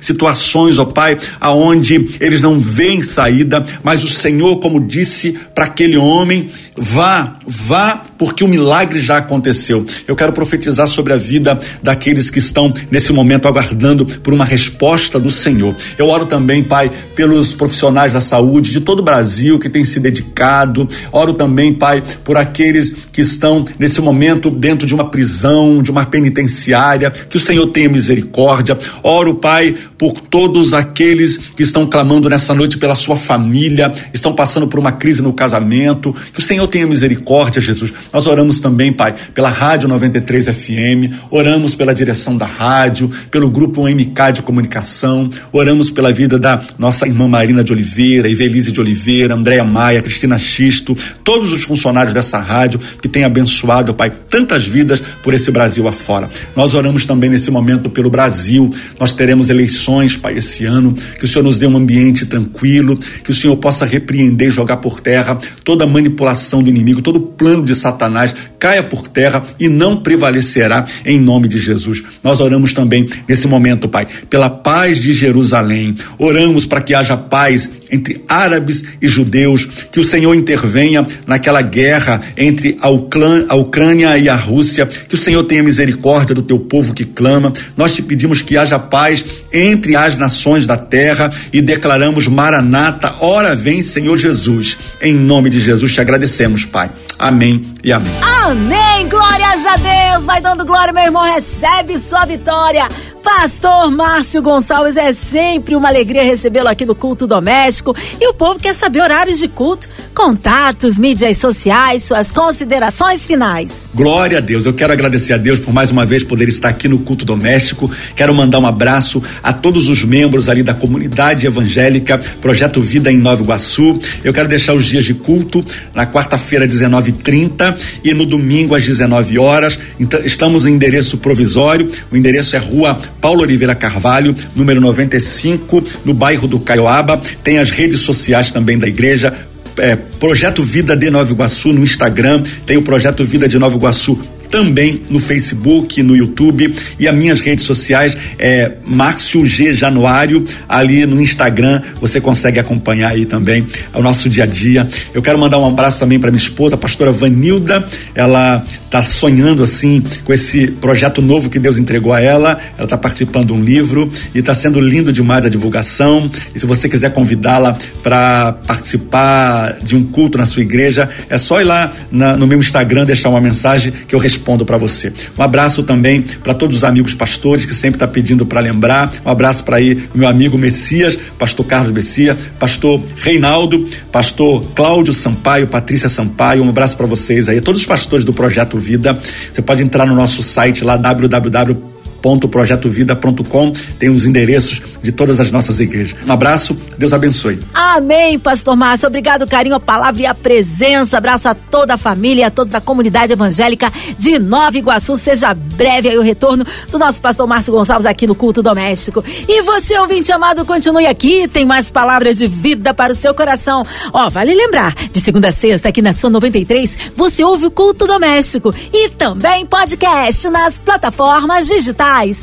situações, 0.00 0.78
ó 0.78 0.84
Pai, 0.84 1.18
aonde 1.40 2.16
eles 2.20 2.42
não 2.42 2.58
veem 2.58 3.02
saída, 3.02 3.64
mas 3.82 4.04
o 4.04 4.08
Senhor, 4.08 4.56
como 4.60 4.80
disse 4.80 5.38
para 5.54 5.64
aquele 5.64 5.96
homem, 5.96 6.50
vá, 6.76 7.36
vá, 7.52 8.02
porque 8.16 8.42
o 8.42 8.48
milagre 8.48 9.00
já 9.00 9.18
aconteceu. 9.18 9.84
Eu 10.08 10.16
quero 10.16 10.32
profetizar 10.32 10.88
sobre 10.88 11.12
a 11.12 11.16
vida 11.16 11.58
daqueles 11.82 12.30
que 12.30 12.38
estão 12.38 12.72
nesse 12.90 13.12
momento 13.12 13.46
aguardando 13.46 14.06
por 14.06 14.32
uma 14.32 14.44
resposta 14.44 15.20
do 15.20 15.30
Senhor. 15.30 15.76
Eu 15.98 16.08
oro 16.08 16.24
também, 16.24 16.62
Pai, 16.62 16.90
pelos 17.14 17.52
profissionais 17.52 18.14
da 18.14 18.20
saúde 18.20 18.70
de 18.70 18.80
todo 18.80 19.00
o 19.00 19.02
Brasil 19.02 19.58
que 19.58 19.68
têm 19.68 19.84
se 19.84 20.00
dedicado. 20.00 20.88
Oro 21.10 21.34
também, 21.34 21.74
Pai, 21.74 22.02
por 22.24 22.36
aqueles 22.36 22.94
que 23.12 23.20
estão 23.20 23.66
nesse 23.78 24.00
momento 24.00 24.50
dentro 24.50 24.86
de 24.86 24.94
uma 24.94 25.10
prisão, 25.10 25.82
de 25.82 25.90
uma 25.90 26.06
penitenciária, 26.06 27.10
que 27.10 27.36
o 27.36 27.40
Senhor 27.40 27.66
tenha 27.66 27.88
misericórdia. 27.88 28.78
Oro, 29.02 29.34
Pai, 29.34 29.76
por 29.98 30.12
todos 30.14 30.72
aqueles 30.72 31.36
que 31.36 31.62
estão 31.62 31.86
clamando 31.86 32.28
nessa 32.28 32.54
noite 32.54 32.78
pela 32.78 32.94
sua 32.94 33.16
família, 33.16 33.92
estão 34.12 34.34
passando 34.34 34.66
por 34.66 34.78
uma 34.78 34.92
crise 34.92 35.20
no 35.20 35.32
casamento. 35.32 36.14
Que 36.32 36.38
o 36.38 36.42
Senhor 36.42 36.66
tenha 36.66 36.86
misericórdia, 36.86 37.41
Jesus. 37.60 37.92
Nós 38.12 38.26
oramos 38.26 38.60
também, 38.60 38.92
Pai, 38.92 39.14
pela 39.34 39.48
Rádio 39.48 39.88
93 39.88 40.46
FM, 40.48 41.14
oramos 41.30 41.74
pela 41.74 41.94
direção 41.94 42.36
da 42.36 42.46
rádio, 42.46 43.10
pelo 43.30 43.48
grupo 43.48 43.88
MK 43.88 44.32
de 44.34 44.42
comunicação, 44.42 45.28
oramos 45.52 45.90
pela 45.90 46.12
vida 46.12 46.38
da 46.38 46.62
nossa 46.78 47.06
irmã 47.06 47.26
Marina 47.26 47.64
de 47.64 47.72
Oliveira, 47.72 48.28
Ivelise 48.28 48.72
de 48.72 48.80
Oliveira, 48.80 49.34
Andréia 49.34 49.64
Maia, 49.64 50.02
Cristina 50.02 50.38
Xisto, 50.38 50.96
todos 51.24 51.52
os 51.52 51.62
funcionários 51.62 52.14
dessa 52.14 52.38
rádio 52.38 52.80
que 53.00 53.08
têm 53.08 53.24
abençoado, 53.24 53.94
Pai, 53.94 54.12
tantas 54.28 54.66
vidas 54.66 55.02
por 55.22 55.34
esse 55.34 55.50
Brasil 55.50 55.86
afora. 55.88 56.28
Nós 56.54 56.74
oramos 56.74 57.06
também 57.06 57.30
nesse 57.30 57.50
momento 57.50 57.88
pelo 57.90 58.10
Brasil. 58.10 58.70
Nós 58.98 59.12
teremos 59.12 59.50
eleições, 59.50 60.16
Pai, 60.16 60.38
esse 60.38 60.64
ano. 60.64 60.94
Que 61.18 61.24
o 61.24 61.28
Senhor 61.28 61.44
nos 61.44 61.58
dê 61.58 61.66
um 61.66 61.76
ambiente 61.76 62.26
tranquilo, 62.26 62.96
que 62.96 63.30
o 63.30 63.34
Senhor 63.34 63.56
possa 63.56 63.84
repreender 63.84 64.48
e 64.48 64.50
jogar 64.50 64.78
por 64.78 65.00
terra 65.00 65.38
toda 65.64 65.86
manipulação 65.86 66.62
do 66.62 66.68
inimigo, 66.68 67.00
todo 67.00 67.20
plano 67.22 67.64
de 67.64 67.74
Satanás 67.74 68.34
caia 68.58 68.82
por 68.82 69.08
terra 69.08 69.42
e 69.58 69.68
não 69.68 69.96
prevalecerá 69.96 70.84
em 71.04 71.20
nome 71.20 71.48
de 71.48 71.58
Jesus. 71.58 72.02
Nós 72.22 72.40
oramos 72.40 72.72
também 72.72 73.08
nesse 73.28 73.48
momento, 73.48 73.88
Pai, 73.88 74.06
pela 74.28 74.48
paz 74.48 75.00
de 75.00 75.12
Jerusalém. 75.12 75.96
Oramos 76.18 76.66
para 76.66 76.80
que 76.80 76.94
haja 76.94 77.16
paz 77.16 77.70
entre 77.92 78.22
árabes 78.28 78.82
e 79.00 79.08
judeus, 79.08 79.68
que 79.92 80.00
o 80.00 80.04
Senhor 80.04 80.34
intervenha 80.34 81.06
naquela 81.26 81.60
guerra 81.60 82.20
entre 82.36 82.76
a, 82.80 82.86
a 82.86 83.54
Ucrânia 83.54 84.16
e 84.16 84.28
a 84.28 84.34
Rússia, 84.34 84.86
que 84.86 85.14
o 85.14 85.18
Senhor 85.18 85.44
tenha 85.44 85.62
misericórdia 85.62 86.34
do 86.34 86.42
teu 86.42 86.58
povo 86.58 86.94
que 86.94 87.04
clama. 87.04 87.52
Nós 87.76 87.94
te 87.94 88.02
pedimos 88.02 88.40
que 88.40 88.56
haja 88.56 88.78
paz 88.78 89.24
entre 89.52 89.94
as 89.94 90.16
nações 90.16 90.66
da 90.66 90.76
terra 90.76 91.30
e 91.52 91.60
declaramos 91.60 92.26
Maranata, 92.26 93.12
ora 93.20 93.54
vem 93.54 93.82
Senhor 93.82 94.16
Jesus. 94.16 94.78
Em 95.00 95.14
nome 95.14 95.50
de 95.50 95.60
Jesus 95.60 95.92
te 95.92 96.00
agradecemos, 96.00 96.64
Pai. 96.64 96.90
Amém 97.18 97.71
e 97.82 97.92
amém. 97.92 98.12
Amém. 98.44 99.08
Glórias 99.08 99.66
a 99.66 99.76
Deus. 99.76 100.24
Vai 100.24 100.40
dando 100.40 100.64
glória, 100.64 100.92
meu 100.92 101.04
irmão. 101.04 101.22
Recebe 101.22 101.98
sua 101.98 102.24
vitória. 102.24 102.88
Pastor 103.22 103.88
Márcio 103.88 104.42
Gonçalves, 104.42 104.96
é 104.96 105.12
sempre 105.12 105.76
uma 105.76 105.88
alegria 105.88 106.24
recebê-lo 106.24 106.66
aqui 106.66 106.84
no 106.84 106.94
Culto 106.94 107.24
Doméstico. 107.24 107.94
E 108.20 108.28
o 108.28 108.34
povo 108.34 108.58
quer 108.58 108.74
saber 108.74 109.00
horários 109.00 109.38
de 109.38 109.46
culto, 109.46 109.88
contatos, 110.12 110.98
mídias 110.98 111.36
sociais, 111.38 112.02
suas 112.02 112.32
considerações 112.32 113.24
finais. 113.24 113.88
Glória 113.94 114.38
a 114.38 114.40
Deus. 114.40 114.66
Eu 114.66 114.74
quero 114.74 114.92
agradecer 114.92 115.34
a 115.34 115.36
Deus 115.36 115.60
por 115.60 115.72
mais 115.72 115.92
uma 115.92 116.04
vez 116.04 116.24
poder 116.24 116.48
estar 116.48 116.68
aqui 116.68 116.88
no 116.88 116.98
Culto 116.98 117.24
Doméstico. 117.24 117.88
Quero 118.16 118.34
mandar 118.34 118.58
um 118.58 118.66
abraço 118.66 119.22
a 119.40 119.52
todos 119.52 119.88
os 119.88 120.04
membros 120.04 120.48
ali 120.48 120.64
da 120.64 120.74
comunidade 120.74 121.46
evangélica 121.46 122.18
Projeto 122.40 122.82
Vida 122.82 123.10
em 123.12 123.18
Nova 123.18 123.40
Iguaçu. 123.40 124.00
Eu 124.24 124.32
quero 124.32 124.48
deixar 124.48 124.74
os 124.74 124.86
dias 124.86 125.04
de 125.04 125.14
culto 125.14 125.64
na 125.94 126.04
quarta-feira, 126.06 126.66
19h30 126.66 127.71
e 128.02 128.12
no 128.14 128.26
domingo 128.26 128.74
às 128.74 128.84
19 128.84 129.38
horas. 129.38 129.78
Então, 129.98 130.20
estamos 130.24 130.66
em 130.66 130.74
endereço 130.74 131.18
provisório. 131.18 131.90
O 132.10 132.16
endereço 132.16 132.56
é 132.56 132.58
Rua 132.58 133.00
Paulo 133.20 133.42
Oliveira 133.42 133.74
Carvalho, 133.74 134.34
número 134.54 134.80
95, 134.80 135.82
no 136.04 136.14
bairro 136.14 136.46
do 136.46 136.58
Caioaba. 136.58 137.20
Tem 137.42 137.58
as 137.58 137.70
redes 137.70 138.00
sociais 138.00 138.50
também 138.50 138.78
da 138.78 138.88
igreja, 138.88 139.32
é, 139.78 139.96
Projeto 139.96 140.62
Vida 140.62 140.96
de 140.96 141.10
Nova 141.10 141.30
Iguaçu 141.30 141.72
no 141.72 141.82
Instagram, 141.82 142.42
tem 142.66 142.76
o 142.76 142.82
Projeto 142.82 143.24
Vida 143.24 143.48
de 143.48 143.58
Nova 143.58 143.76
Iguaçu 143.76 144.18
também 144.52 145.00
no 145.08 145.18
Facebook, 145.18 146.02
no 146.02 146.14
YouTube 146.14 146.72
e 147.00 147.08
as 147.08 147.14
minhas 147.14 147.40
redes 147.40 147.64
sociais 147.64 148.14
é 148.38 148.72
Márcio 148.84 149.46
G 149.46 149.72
Januário, 149.72 150.44
ali 150.68 151.06
no 151.06 151.20
Instagram, 151.20 151.80
você 151.98 152.20
consegue 152.20 152.60
acompanhar 152.60 153.12
aí 153.12 153.24
também 153.24 153.66
o 153.94 154.02
nosso 154.02 154.28
dia 154.28 154.44
a 154.44 154.46
dia. 154.46 154.86
Eu 155.14 155.22
quero 155.22 155.38
mandar 155.38 155.58
um 155.58 155.66
abraço 155.66 155.98
também 155.98 156.20
para 156.20 156.30
minha 156.30 156.42
esposa, 156.42 156.74
a 156.74 156.78
pastora 156.78 157.10
Vanilda, 157.10 157.88
ela 158.14 158.62
está 158.84 159.02
sonhando 159.02 159.62
assim 159.62 160.02
com 160.22 160.34
esse 160.34 160.66
projeto 160.66 161.22
novo 161.22 161.48
que 161.48 161.58
Deus 161.58 161.78
entregou 161.78 162.12
a 162.12 162.20
ela. 162.20 162.58
Ela 162.76 162.84
está 162.84 162.98
participando 162.98 163.46
de 163.46 163.52
um 163.54 163.64
livro 163.64 164.12
e 164.34 164.40
está 164.40 164.52
sendo 164.52 164.78
lindo 164.78 165.10
demais 165.10 165.46
a 165.46 165.48
divulgação. 165.48 166.30
E 166.54 166.60
se 166.60 166.66
você 166.66 166.90
quiser 166.90 167.10
convidá-la 167.10 167.78
para 168.02 168.52
participar 168.66 169.78
de 169.82 169.96
um 169.96 170.04
culto 170.04 170.36
na 170.36 170.44
sua 170.44 170.60
igreja, 170.60 171.08
é 171.30 171.38
só 171.38 171.58
ir 171.58 171.64
lá 171.64 171.90
na, 172.10 172.36
no 172.36 172.46
meu 172.46 172.58
Instagram 172.58 173.06
deixar 173.06 173.30
uma 173.30 173.40
mensagem 173.40 173.94
que 174.06 174.14
eu 174.14 174.18
respondo 174.18 174.41
para 174.42 174.76
você. 174.76 175.12
Um 175.38 175.42
abraço 175.42 175.82
também 175.82 176.22
para 176.22 176.54
todos 176.54 176.78
os 176.78 176.84
amigos 176.84 177.14
pastores 177.14 177.64
que 177.64 177.74
sempre 177.74 177.96
está 177.96 178.06
pedindo 178.06 178.44
para 178.44 178.60
lembrar. 178.60 179.10
Um 179.24 179.30
abraço 179.30 179.64
para 179.64 179.76
aí 179.76 180.08
meu 180.14 180.28
amigo 180.28 180.58
Messias, 180.58 181.18
pastor 181.38 181.66
Carlos 181.66 181.92
Messias, 181.92 182.36
pastor 182.58 183.02
Reinaldo, 183.16 183.86
pastor 184.10 184.64
Cláudio 184.74 185.12
Sampaio, 185.12 185.66
Patrícia 185.66 186.08
Sampaio. 186.08 186.62
Um 186.62 186.68
abraço 186.68 186.96
para 186.96 187.06
vocês 187.06 187.48
aí, 187.48 187.60
todos 187.60 187.80
os 187.80 187.86
pastores 187.86 188.24
do 188.24 188.32
projeto 188.32 188.78
Vida. 188.78 189.18
Você 189.52 189.62
pode 189.62 189.82
entrar 189.82 190.06
no 190.06 190.14
nosso 190.14 190.42
site 190.42 190.84
lá 190.84 190.96
www 190.96 191.92
www.projetovida.com 192.22 193.72
tem 193.98 194.08
os 194.08 194.24
endereços 194.24 194.80
de 195.02 195.12
todas 195.12 195.40
as 195.40 195.50
nossas 195.50 195.80
igrejas. 195.80 196.16
Um 196.26 196.32
abraço, 196.32 196.78
Deus 196.96 197.12
abençoe. 197.12 197.58
Amém, 197.74 198.38
pastor 198.38 198.76
Márcio. 198.76 199.06
Obrigado, 199.06 199.46
carinho, 199.46 199.74
a 199.74 199.80
palavra 199.80 200.22
e 200.22 200.26
a 200.26 200.34
presença. 200.34 201.18
Abraço 201.18 201.48
a 201.48 201.54
toda 201.54 201.94
a 201.94 201.98
família, 201.98 202.46
a 202.46 202.50
toda 202.50 202.78
a 202.78 202.80
comunidade 202.80 203.32
evangélica 203.32 203.92
de 204.16 204.38
Nova 204.38 204.76
Iguaçu. 204.76 205.16
Seja 205.16 205.52
breve 205.52 206.08
aí 206.08 206.18
o 206.18 206.22
retorno 206.22 206.64
do 206.90 206.98
nosso 206.98 207.20
pastor 207.20 207.46
Márcio 207.46 207.72
Gonçalves 207.72 208.06
aqui 208.06 208.26
no 208.26 208.34
culto 208.34 208.62
doméstico. 208.62 209.24
E 209.48 209.62
você, 209.62 209.98
ouvinte 209.98 210.30
amado, 210.32 210.64
continue 210.64 211.06
aqui. 211.06 211.48
Tem 211.48 211.64
mais 211.64 211.90
palavras 211.90 212.38
de 212.38 212.46
vida 212.46 212.94
para 212.94 213.12
o 213.12 213.16
seu 213.16 213.34
coração. 213.34 213.84
Ó, 214.12 214.30
vale 214.30 214.54
lembrar, 214.54 214.94
de 215.12 215.20
segunda 215.20 215.48
a 215.48 215.52
sexta, 215.52 215.88
aqui 215.88 216.00
na 216.00 216.12
sua 216.12 216.30
93, 216.30 217.12
você 217.16 217.44
ouve 217.44 217.66
o 217.66 217.70
culto 217.70 218.06
doméstico 218.06 218.74
e 218.92 219.08
também 219.10 219.66
podcast 219.66 220.48
nas 220.48 220.78
plataformas 220.78 221.66
digitais 221.68 222.42